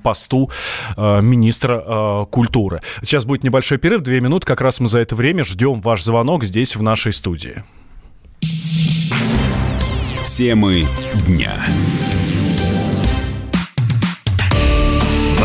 посту 0.02 0.50
э, 0.96 1.20
министра 1.20 1.82
э, 1.84 2.26
культуры. 2.30 2.80
Сейчас 3.02 3.24
будет 3.24 3.44
небольшой 3.44 3.78
перерыв, 3.78 4.02
две 4.02 4.20
минуты. 4.20 4.46
Как 4.46 4.60
раз 4.60 4.80
мы 4.80 4.88
за 4.88 5.00
это 5.00 5.14
время 5.14 5.44
ждем 5.44 5.80
ваш 5.80 6.02
звонок 6.02 6.44
здесь, 6.44 6.76
в 6.76 6.82
нашей 6.82 7.12
студии. 7.12 7.62
Темы 10.26 10.86
дня. 11.26 11.52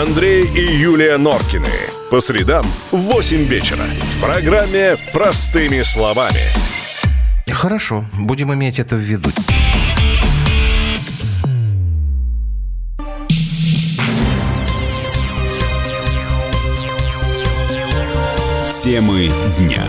Андрей 0.00 0.46
и 0.54 0.60
Юлия 0.60 1.18
Норкины. 1.18 1.68
По 2.10 2.22
средам 2.22 2.64
в 2.90 2.96
8 2.96 3.36
вечера. 3.44 3.84
В 3.84 4.24
программе 4.24 4.96
«Простыми 5.12 5.82
словами». 5.82 6.40
Хорошо, 7.50 8.06
будем 8.14 8.54
иметь 8.54 8.78
это 8.78 8.96
в 8.96 9.00
виду. 9.00 9.28
Темы 18.82 19.30
дня. 19.58 19.84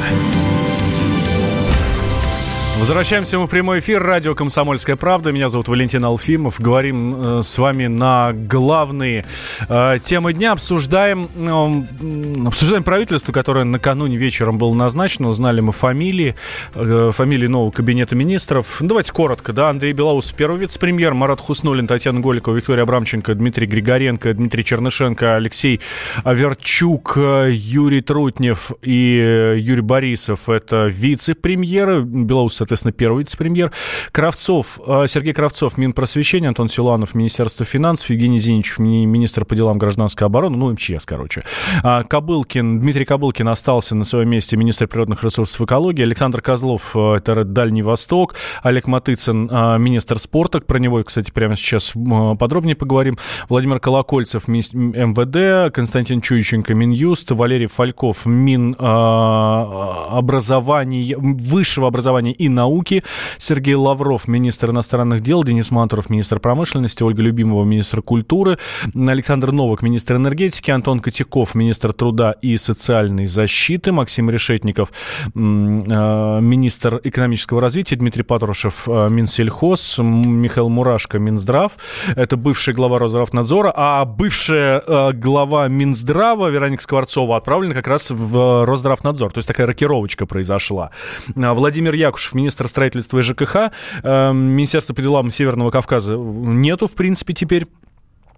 Возвращаемся 2.82 3.38
мы 3.38 3.46
в 3.46 3.50
прямой 3.52 3.78
эфир. 3.78 4.02
Радио 4.02 4.34
«Комсомольская 4.34 4.96
правда». 4.96 5.32
Меня 5.32 5.50
зовут 5.50 5.68
Валентин 5.68 6.04
Алфимов. 6.04 6.60
Говорим 6.60 7.38
э, 7.38 7.42
с 7.44 7.60
вами 7.60 7.86
на 7.86 8.34
главные 8.34 9.24
э, 9.70 10.00
темы 10.02 10.34
дня. 10.34 10.54
Обсуждаем, 10.54 11.30
э, 11.38 12.48
обсуждаем 12.48 12.82
правительство, 12.82 13.32
которое 13.32 13.66
накануне 13.66 14.18
вечером 14.18 14.58
было 14.58 14.74
назначено. 14.74 15.30
Узнали 15.30 15.62
мы 15.62 15.74
фамилии, 15.74 16.34
э, 16.74 17.12
фамилии 17.14 17.46
нового 17.46 17.70
кабинета 17.70 18.16
министров. 18.16 18.78
Ну, 18.80 18.88
давайте 18.88 19.14
коротко. 19.14 19.54
Да? 19.54 19.70
Андрей 19.70 19.94
Белоусов, 19.94 20.36
первый 20.36 20.62
вице-премьер, 20.62 21.14
Марат 21.14 21.40
Хуснулин, 21.40 21.86
Татьяна 21.86 22.20
Голикова, 22.20 22.56
Виктория 22.56 22.82
Абрамченко, 22.82 23.36
Дмитрий 23.36 23.68
Григоренко, 23.68 24.34
Дмитрий 24.34 24.66
Чернышенко, 24.66 25.36
Алексей 25.36 25.82
Аверчук, 26.24 27.14
э, 27.16 27.50
Юрий 27.52 28.02
Трутнев 28.02 28.72
и 28.82 29.22
э, 29.24 29.60
Юрий 29.60 29.84
Борисов. 29.84 30.50
Это 30.50 30.88
вице-премьеры. 30.88 32.02
Белоусов, 32.02 32.71
соответственно, 32.72 32.94
первый 32.94 33.20
вице-премьер. 33.20 33.72
Кравцов, 34.12 34.80
э, 34.86 35.06
Сергей 35.08 35.34
Кравцов, 35.34 35.78
Минпросвещение, 35.78 36.48
Антон 36.48 36.70
Силанов, 36.70 37.16
Министерство 37.16 37.66
финансов, 37.66 38.10
Евгений 38.10 38.40
Зиничев, 38.40 38.80
ми- 38.80 39.06
министр 39.06 39.46
по 39.46 39.56
делам 39.56 39.78
гражданской 39.78 40.28
обороны, 40.28 40.58
ну, 40.58 40.72
МЧС, 40.72 41.06
короче. 41.06 41.44
А, 41.84 42.04
Кобылкин, 42.04 42.80
Дмитрий 42.80 43.06
Кобылкин 43.06 43.48
остался 43.50 43.96
на 43.96 44.06
своем 44.06 44.30
месте 44.30 44.56
министр 44.56 44.88
природных 44.88 45.24
ресурсов 45.24 45.60
и 45.62 45.66
экологии. 45.66 46.04
Александр 46.04 46.42
Козлов, 46.42 46.92
э, 46.96 47.16
это 47.18 47.44
Дальний 47.44 47.82
Восток. 47.82 48.36
Олег 48.64 48.88
Матыцын, 48.88 49.50
э, 49.52 49.78
министр 49.78 50.20
спорта. 50.20 50.62
Про 50.62 50.80
него, 50.80 51.04
кстати, 51.04 51.32
прямо 51.32 51.56
сейчас 51.56 51.94
подробнее 52.40 52.76
поговорим. 52.76 53.18
Владимир 53.50 53.80
Колокольцев, 53.80 54.48
МВД. 54.48 55.74
Константин 55.74 56.22
Чуйченко, 56.22 56.74
Минюст. 56.74 57.32
Валерий 57.32 57.68
Фальков, 57.68 58.26
Мин 58.26 58.76
образования, 58.80 61.18
высшего 61.18 61.88
образования 61.88 62.32
и 62.32 62.48
науки. 62.62 63.04
Сергей 63.38 63.76
Лавров, 63.76 64.28
министр 64.28 64.72
иностранных 64.72 65.22
дел. 65.22 65.44
Денис 65.44 65.72
Мантуров, 65.72 66.10
министр 66.10 66.40
промышленности. 66.40 67.04
Ольга 67.04 67.22
Любимова, 67.22 67.64
министр 67.66 68.02
культуры. 68.02 68.58
Александр 68.96 69.52
Новак, 69.52 69.82
министр 69.82 70.16
энергетики. 70.16 70.72
Антон 70.72 71.00
Котяков, 71.00 71.56
министр 71.56 71.94
труда 71.94 72.36
и 72.44 72.58
социальной 72.58 73.26
защиты. 73.26 73.92
Максим 73.92 74.30
Решетников, 74.30 74.92
э, 75.34 75.40
министр 75.40 77.02
экономического 77.04 77.62
развития. 77.62 77.96
Дмитрий 77.96 78.24
Патрушев, 78.24 78.88
э, 78.88 79.08
Минсельхоз. 79.10 80.00
Михаил 80.00 80.70
Мурашко, 80.70 81.20
Минздрав. 81.20 81.72
Это 82.16 82.38
бывший 82.38 82.74
глава 82.74 83.00
Росздравнадзора. 83.00 83.74
А 83.76 84.06
бывшая 84.06 84.84
э, 84.86 85.14
глава 85.14 85.68
Минздрава 85.68 86.50
Вероника 86.50 86.84
Скворцова 86.84 87.38
отправлена 87.38 87.74
как 87.74 87.88
раз 87.88 88.12
в 88.12 88.66
Росздравнадзор. 88.66 89.32
То 89.32 89.40
есть 89.40 89.48
такая 89.48 89.66
рокировочка 89.66 90.26
произошла. 90.26 90.92
Владимир 91.36 91.96
Якушев, 91.96 92.36
министр 92.36 92.51
строительства 92.52 93.20
и 93.20 93.22
ЖКХ. 93.22 93.72
Э, 94.04 94.32
Министерство 94.34 94.94
по 94.94 95.02
делам 95.02 95.32
Северного 95.32 95.72
Кавказа 95.72 96.16
нету, 96.16 96.88
в 96.88 96.94
принципе, 96.94 97.34
теперь. 97.34 97.68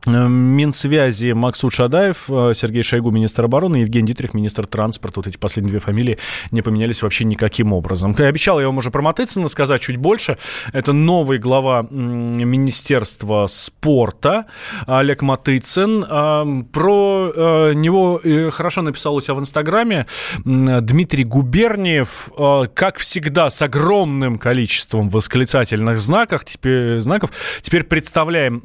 Э, 0.06 0.28
Минсвязи 0.28 1.32
Максут 1.32 1.74
Шадаев, 1.74 2.26
э, 2.30 2.52
Сергей 2.54 2.84
Шойгу, 2.84 3.12
министр 3.12 3.46
обороны, 3.46 3.78
Евгений 3.78 4.08
Дитрих, 4.08 4.34
министр 4.34 4.68
транспорта. 4.68 5.20
Вот 5.20 5.28
эти 5.28 5.38
последние 5.38 5.72
две 5.72 5.80
фамилии 5.80 6.18
не 6.52 6.62
поменялись 6.62 7.02
вообще 7.02 7.24
никаким 7.26 7.74
образом. 7.74 8.16
Я 8.18 8.28
обещал 8.28 8.60
я 8.60 8.68
вам 8.68 8.78
уже 8.78 8.92
про 8.92 9.02
Матыцына 9.02 9.48
сказать 9.48 9.82
чуть 9.82 9.98
больше. 9.98 10.38
Это 10.74 10.94
новый 10.94 11.38
глава 11.38 11.86
Министерства 11.90 13.48
спорта 13.48 14.46
Олег 14.88 15.22
Матыцын. 15.22 16.06
А, 16.08 16.46
Про 16.72 17.32
э, 17.36 17.74
него 17.74 18.20
э, 18.24 18.50
хорошо 18.52 18.82
написал 18.82 19.16
у 19.16 19.22
себя 19.22 19.36
в 19.36 19.40
Инстаграме 19.40 20.06
Дмитрий 20.44 21.24
Губерниев. 21.24 22.30
Как 22.74 22.98
всегда, 22.98 23.50
с 23.50 23.62
огромным 23.62 24.38
количеством 24.38 25.10
восклицательных 25.10 26.00
знаков. 26.00 26.44
Теперь, 26.46 27.00
знаков. 27.00 27.32
Теперь 27.62 27.84
представляем 27.84 28.62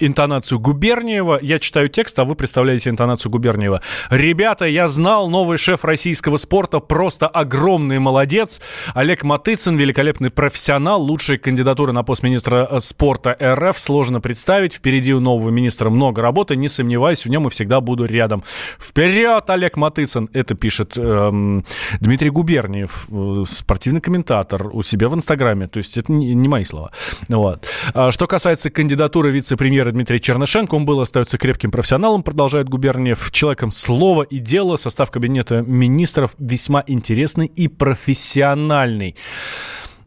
интонацию 0.00 0.58
Губерниева. 0.58 0.81
Я 0.82 1.60
читаю 1.60 1.88
текст, 1.88 2.18
а 2.18 2.24
вы 2.24 2.34
представляете 2.34 2.90
интонацию 2.90 3.30
Губерниева. 3.30 3.82
Ребята, 4.10 4.64
я 4.64 4.88
знал, 4.88 5.30
новый 5.30 5.56
шеф 5.56 5.84
российского 5.84 6.38
спорта 6.38 6.80
просто 6.80 7.28
огромный 7.28 8.00
молодец. 8.00 8.60
Олег 8.92 9.22
Матыцын, 9.22 9.76
великолепный 9.76 10.30
профессионал, 10.30 11.00
лучшая 11.00 11.38
кандидатура 11.38 11.92
на 11.92 12.02
пост 12.02 12.24
министра 12.24 12.66
э, 12.68 12.80
спорта 12.80 13.36
РФ. 13.40 13.78
Сложно 13.78 14.20
представить. 14.20 14.74
Впереди 14.74 15.14
у 15.14 15.20
нового 15.20 15.50
министра 15.50 15.88
много 15.88 16.20
работы. 16.20 16.56
Не 16.56 16.66
сомневаюсь, 16.66 17.24
в 17.24 17.28
нем 17.28 17.46
и 17.46 17.50
всегда 17.50 17.80
буду 17.80 18.04
рядом. 18.04 18.42
Вперед, 18.80 19.48
Олег 19.50 19.76
Матыцын! 19.76 20.30
Это 20.32 20.56
пишет 20.56 20.98
эм, 20.98 21.64
Дмитрий 22.00 22.30
Губерниев, 22.30 23.06
э, 23.08 23.44
спортивный 23.46 24.00
комментатор 24.00 24.66
у 24.72 24.82
себя 24.82 25.06
в 25.08 25.14
Инстаграме. 25.14 25.68
То 25.68 25.78
есть 25.78 25.96
это 25.96 26.10
не, 26.10 26.34
не 26.34 26.48
мои 26.48 26.64
слова. 26.64 26.90
Вот. 27.28 27.68
А 27.94 28.10
Что 28.10 28.26
касается 28.26 28.68
кандидатуры 28.70 29.30
вице-премьера 29.30 29.92
Дмитрия 29.92 30.18
Чернышенко, 30.18 30.71
он 30.72 30.84
был, 30.84 31.00
остается 31.00 31.38
крепким 31.38 31.70
профессионалом, 31.70 32.22
продолжает 32.22 32.68
Губерниев, 32.68 33.30
человеком 33.30 33.70
слова 33.70 34.22
и 34.22 34.38
дела. 34.38 34.76
Состав 34.76 35.10
кабинета 35.10 35.62
министров 35.62 36.34
весьма 36.38 36.84
интересный 36.86 37.46
и 37.46 37.68
профессиональный. 37.68 39.16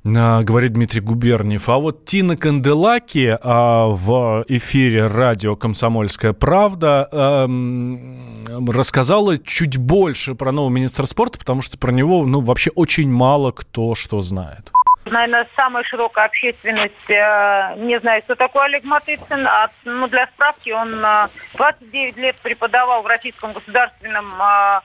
А, 0.06 0.44
говорит 0.44 0.74
Дмитрий 0.74 1.02
Губерниев. 1.02 1.68
А 1.68 1.78
вот 1.78 2.06
Тина 2.06 2.38
Канделаки 2.38 3.38
а, 3.42 3.88
в 3.88 4.46
эфире 4.48 5.08
радио 5.08 5.56
«Комсомольская 5.56 6.34
правда» 6.34 7.10
эм, 7.12 8.34
рассказала 8.68 9.38
чуть 9.40 9.78
больше 9.78 10.36
про 10.36 10.52
нового 10.52 10.72
министра 10.72 11.06
спорта, 11.08 11.40
потому 11.40 11.62
что 11.62 11.80
про 11.80 11.92
него 11.92 12.26
ну, 12.26 12.42
вообще 12.42 12.70
очень 12.72 13.10
мало 13.10 13.52
кто 13.52 13.96
что 13.96 14.22
знает. 14.22 14.72
Наверное, 15.06 15.48
самая 15.56 15.84
широкая 15.84 16.26
общественность 16.26 17.10
э, 17.10 17.76
не 17.78 18.00
знает, 18.00 18.24
кто 18.24 18.34
такой 18.34 18.66
Олег 18.66 18.84
Матыцын. 18.86 19.46
А, 19.46 19.70
ну, 19.84 20.08
для 20.08 20.26
справки, 20.28 20.72
он 20.72 21.04
э, 21.06 21.28
29 21.54 22.18
лет 22.18 22.36
преподавал 22.38 23.04
в 23.04 23.08
Российском 23.08 23.52
государственном 23.52 24.26
э, 24.42 24.82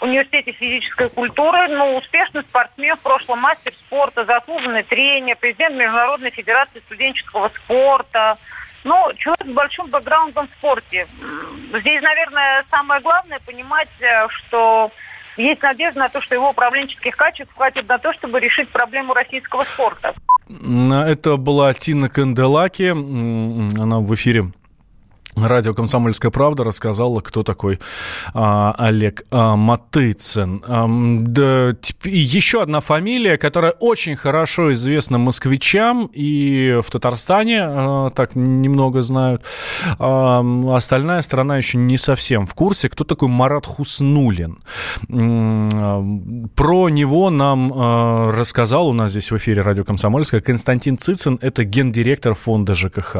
университете 0.00 0.50
физической 0.50 1.08
культуры. 1.10 1.68
Ну, 1.68 1.96
успешный 1.96 2.42
спортсмен, 2.42 2.96
в 2.96 3.02
прошлом 3.02 3.38
мастер 3.38 3.72
спорта, 3.72 4.24
заслуженный 4.24 4.82
тренер, 4.82 5.36
президент 5.36 5.76
Международной 5.76 6.30
федерации 6.30 6.80
студенческого 6.80 7.48
спорта. 7.50 8.38
Ну, 8.82 9.12
человек 9.16 9.46
с 9.46 9.52
большим 9.52 9.86
бэкграундом 9.86 10.48
в 10.48 10.58
спорте. 10.58 11.06
Здесь, 11.72 12.02
наверное, 12.02 12.64
самое 12.68 13.00
главное 13.00 13.38
понимать, 13.46 13.88
э, 14.00 14.26
что 14.28 14.90
есть 15.36 15.62
надежда 15.62 16.00
на 16.00 16.08
то, 16.08 16.20
что 16.20 16.34
его 16.34 16.50
управленческих 16.50 17.16
качеств 17.16 17.52
хватит 17.54 17.88
на 17.88 17.98
то, 17.98 18.12
чтобы 18.12 18.40
решить 18.40 18.68
проблему 18.70 19.14
российского 19.14 19.62
спорта. 19.62 20.14
М, 20.50 20.92
Это 20.92 21.36
была 21.36 21.72
Тина 21.74 22.08
Канделаки. 22.08 22.90
Она 22.90 23.98
в 24.00 24.14
эфире 24.14 24.52
Радио 25.34 25.72
«Комсомольская 25.72 26.30
правда» 26.30 26.62
рассказала, 26.62 27.20
кто 27.20 27.42
такой 27.42 27.80
а, 28.34 28.74
Олег 28.76 29.24
а, 29.30 29.56
Матыцын. 29.56 30.62
Ам, 30.66 31.24
да, 31.32 31.74
еще 32.04 32.60
одна 32.62 32.80
фамилия, 32.80 33.38
которая 33.38 33.72
очень 33.72 34.14
хорошо 34.14 34.72
известна 34.72 35.16
москвичам 35.16 36.10
и 36.12 36.78
в 36.84 36.90
Татарстане, 36.90 37.62
а, 37.62 38.10
так 38.10 38.36
немного 38.36 39.00
знают. 39.00 39.42
Ам, 39.98 40.68
остальная 40.68 41.22
страна 41.22 41.56
еще 41.56 41.78
не 41.78 41.96
совсем 41.96 42.46
в 42.46 42.54
курсе, 42.54 42.90
кто 42.90 43.04
такой 43.04 43.28
Марат 43.28 43.64
Хуснулин. 43.64 44.58
А, 45.10 46.04
Про 46.54 46.90
него 46.90 47.30
нам 47.30 47.72
а, 47.74 48.30
рассказал 48.30 48.88
у 48.88 48.92
нас 48.92 49.12
здесь 49.12 49.30
в 49.30 49.36
эфире 49.38 49.62
радио 49.62 49.84
«Комсомольская» 49.84 50.42
Константин 50.42 50.98
Цицин, 50.98 51.38
это 51.40 51.64
гендиректор 51.64 52.34
фонда 52.34 52.74
ЖКХ. 52.74 53.16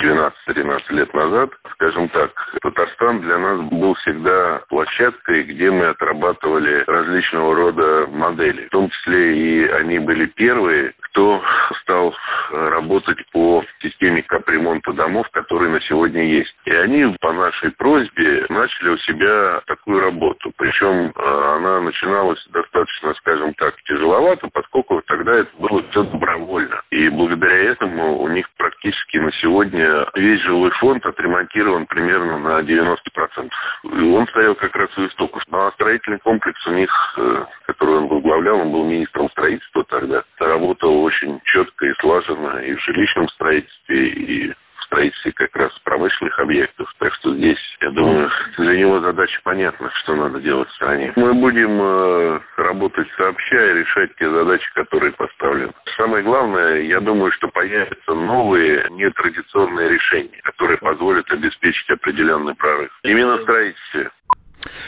12-13 0.00 0.80
лет 0.90 1.14
назад, 1.14 1.50
скажем 1.72 2.08
так, 2.08 2.30
Татарстан 2.62 3.20
для 3.20 3.38
нас 3.38 3.60
был 3.70 3.94
всегда 3.94 4.62
площадкой, 4.68 5.44
где 5.44 5.70
мы 5.70 5.86
отрабатывали 5.86 6.84
различного 6.86 7.54
рода 7.54 8.06
модели. 8.08 8.66
В 8.66 8.70
том 8.70 8.90
числе 8.90 9.36
и 9.36 9.68
они 9.68 9.98
были 10.00 10.26
первые, 10.26 10.92
кто 11.00 11.42
стал 11.82 12.14
работать 12.50 13.18
по 13.32 13.64
системе 13.80 14.22
капремонта 14.22 14.92
домов, 14.92 15.28
которые 15.30 15.70
на 15.70 15.80
сегодня 15.82 16.24
есть. 16.24 16.54
И 16.64 16.70
они 16.70 17.16
по 17.20 17.32
нашей 17.32 17.70
просьбе 17.72 18.46
начали 18.48 18.90
у 18.90 18.98
себя 18.98 19.62
такую 19.66 20.00
работу. 20.00 20.52
Причем 20.56 21.12
э, 21.14 21.54
она 21.56 21.80
начиналась 21.80 22.44
достаточно, 22.50 23.14
скажем 23.14 23.54
так, 23.54 23.74
тяжеловато, 23.84 24.48
поскольку 24.52 25.02
тогда 25.06 25.36
это 25.36 25.50
было 25.58 25.82
все 25.90 26.02
добровольно. 26.04 26.82
И 26.90 27.08
благодаря 27.08 27.72
этому 27.72 28.18
у 28.18 28.28
них 28.28 28.46
практически 28.84 29.16
на 29.16 29.32
сегодня 29.32 30.06
весь 30.14 30.40
жилой 30.42 30.70
фонд 30.72 31.04
отремонтирован 31.06 31.86
примерно 31.86 32.38
на 32.38 32.60
90%. 32.60 33.50
И 33.84 34.00
он 34.02 34.26
стоял 34.28 34.54
как 34.54 34.76
раз 34.76 34.90
у 34.98 35.06
истоков. 35.06 35.42
А 35.50 35.70
строительный 35.72 36.18
комплекс 36.18 36.66
у 36.66 36.72
них, 36.72 36.90
э, 37.16 37.44
который 37.66 37.96
он 37.96 38.08
возглавлял, 38.08 38.58
он 38.58 38.72
был 38.72 38.84
министром 38.84 39.30
строительства 39.30 39.84
тогда, 39.84 40.22
работал 40.38 41.02
очень 41.02 41.40
четко 41.44 41.86
и 41.86 41.94
слаженно 42.00 42.58
и 42.58 42.74
в 42.74 42.80
жилищном 42.80 43.28
строительстве, 43.30 44.08
и 44.08 44.50
в 44.50 44.84
строительстве 44.84 45.32
как 45.32 45.56
раз 45.56 45.72
промышленных 46.04 46.38
объектов. 46.38 46.94
Так 46.98 47.14
что 47.14 47.34
здесь, 47.34 47.58
я 47.80 47.90
думаю, 47.90 48.30
для 48.58 48.76
него 48.76 49.00
задача 49.00 49.40
понятна, 49.42 49.90
что 50.02 50.14
надо 50.14 50.40
делать 50.40 50.68
в 50.68 50.74
стране. 50.74 51.12
Мы 51.16 51.34
будем 51.34 51.80
э, 51.80 52.40
работать 52.56 53.08
сообща 53.16 53.70
и 53.70 53.78
решать 53.78 54.14
те 54.16 54.30
задачи, 54.30 54.66
которые 54.74 55.12
поставлены. 55.12 55.72
Самое 55.96 56.22
главное, 56.22 56.82
я 56.82 57.00
думаю, 57.00 57.32
что 57.32 57.48
появятся 57.48 58.14
новые 58.14 58.86
нетрадиционные 58.90 59.88
решения, 59.88 60.40
которые 60.42 60.78
позволят 60.78 61.30
обеспечить 61.30 61.88
определенный 61.90 62.54
прорыв. 62.54 62.90
Именно 63.02 63.38
в 63.38 63.42
строительстве. 63.42 64.10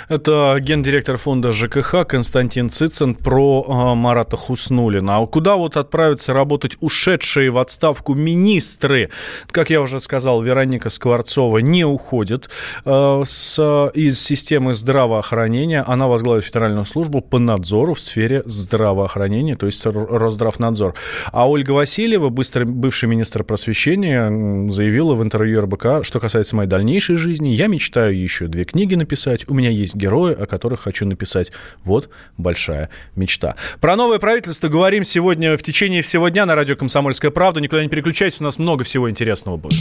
Это 0.09 0.57
гендиректор 0.61 1.17
фонда 1.17 1.53
ЖКХ 1.53 2.07
Константин 2.07 2.71
Цицин 2.71 3.15
про 3.15 3.65
э, 3.67 3.95
Марата 3.95 4.37
Хуснулина. 4.37 5.19
А 5.19 5.27
куда 5.27 5.57
вот 5.57 5.77
отправятся 5.77 6.33
работать 6.33 6.77
ушедшие 6.81 7.51
в 7.51 7.59
отставку 7.59 8.15
министры? 8.15 9.11
Как 9.51 9.71
я 9.71 9.81
уже 9.81 10.01
сказал, 10.01 10.43
Вероника 10.43 10.89
Скворцова 10.89 11.59
не 11.59 11.85
уходит 11.85 12.49
э, 12.85 13.23
с, 13.25 13.91
из 13.95 14.21
системы 14.23 14.75
здравоохранения. 14.75 15.83
Она 15.87 16.07
возглавит 16.07 16.45
федеральную 16.45 16.85
службу 16.85 17.21
по 17.21 17.39
надзору 17.39 17.95
в 17.95 18.01
сфере 18.01 18.43
здравоохранения, 18.45 19.57
то 19.57 19.67
есть 19.67 19.85
Росздравнадзор. 19.85 20.95
А 21.33 21.49
Ольга 21.49 21.73
Васильева, 21.73 22.29
быстро, 22.29 22.65
бывший 22.65 23.09
министр 23.09 23.45
просвещения, 23.45 24.69
заявила 24.71 25.15
в 25.15 25.23
интервью 25.23 25.63
РБК, 25.63 26.03
что 26.05 26.21
касается 26.21 26.57
моей 26.57 26.69
дальнейшей 26.69 27.17
жизни, 27.17 27.51
я 27.51 27.67
мечтаю 27.67 28.19
еще 28.19 28.47
две 28.47 28.65
книги 28.65 28.95
написать. 28.95 29.49
У 29.49 29.55
меня 29.55 29.66
есть 29.71 29.95
герои, 29.95 30.35
о 30.35 30.47
которых 30.47 30.81
хочу 30.81 31.07
написать. 31.07 31.53
Вот 31.85 32.09
большая 32.37 32.91
мечта. 33.15 33.57
Про 33.81 33.97
новое 33.97 34.19
правительство 34.19 34.69
говорим 34.69 35.05
сегодня 35.05 35.57
в 35.57 35.63
течение 35.63 36.03
всего 36.03 36.29
дня 36.29 36.47
на 36.47 36.55
радио 36.55 36.77
«Комсомольская 36.77 37.31
правда». 37.31 37.61
Никуда 37.61 37.83
не 37.83 37.89
переключайтесь, 37.89 38.41
у 38.41 38.45
нас 38.45 38.59
много 38.59 38.85
всего 38.85 39.11
интересного 39.11 39.57
будет. 39.57 39.79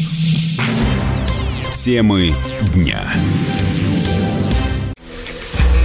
Темы 1.74 2.34
дня 2.74 3.04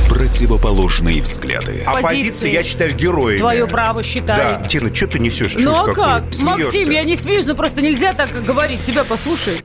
противоположные 0.08 1.20
взгляды. 1.22 1.82
Оппозиция, 1.86 2.50
я 2.50 2.62
считаю, 2.62 2.94
героями. 2.94 3.38
Твое 3.38 3.66
право 3.66 4.02
считаю. 4.02 4.60
Да, 4.60 4.68
Тина, 4.68 4.94
что 4.94 5.06
ты 5.06 5.18
несешь? 5.18 5.56
Ну 5.58 5.72
а 5.72 5.92
как? 5.92 6.32
Смеешься? 6.32 6.44
Максим, 6.44 6.90
я 6.90 7.04
не 7.04 7.16
смеюсь, 7.16 7.46
но 7.46 7.54
просто 7.54 7.82
нельзя 7.82 8.12
так 8.12 8.30
говорить. 8.44 8.80
Себя 8.80 9.04
послушай. 9.04 9.64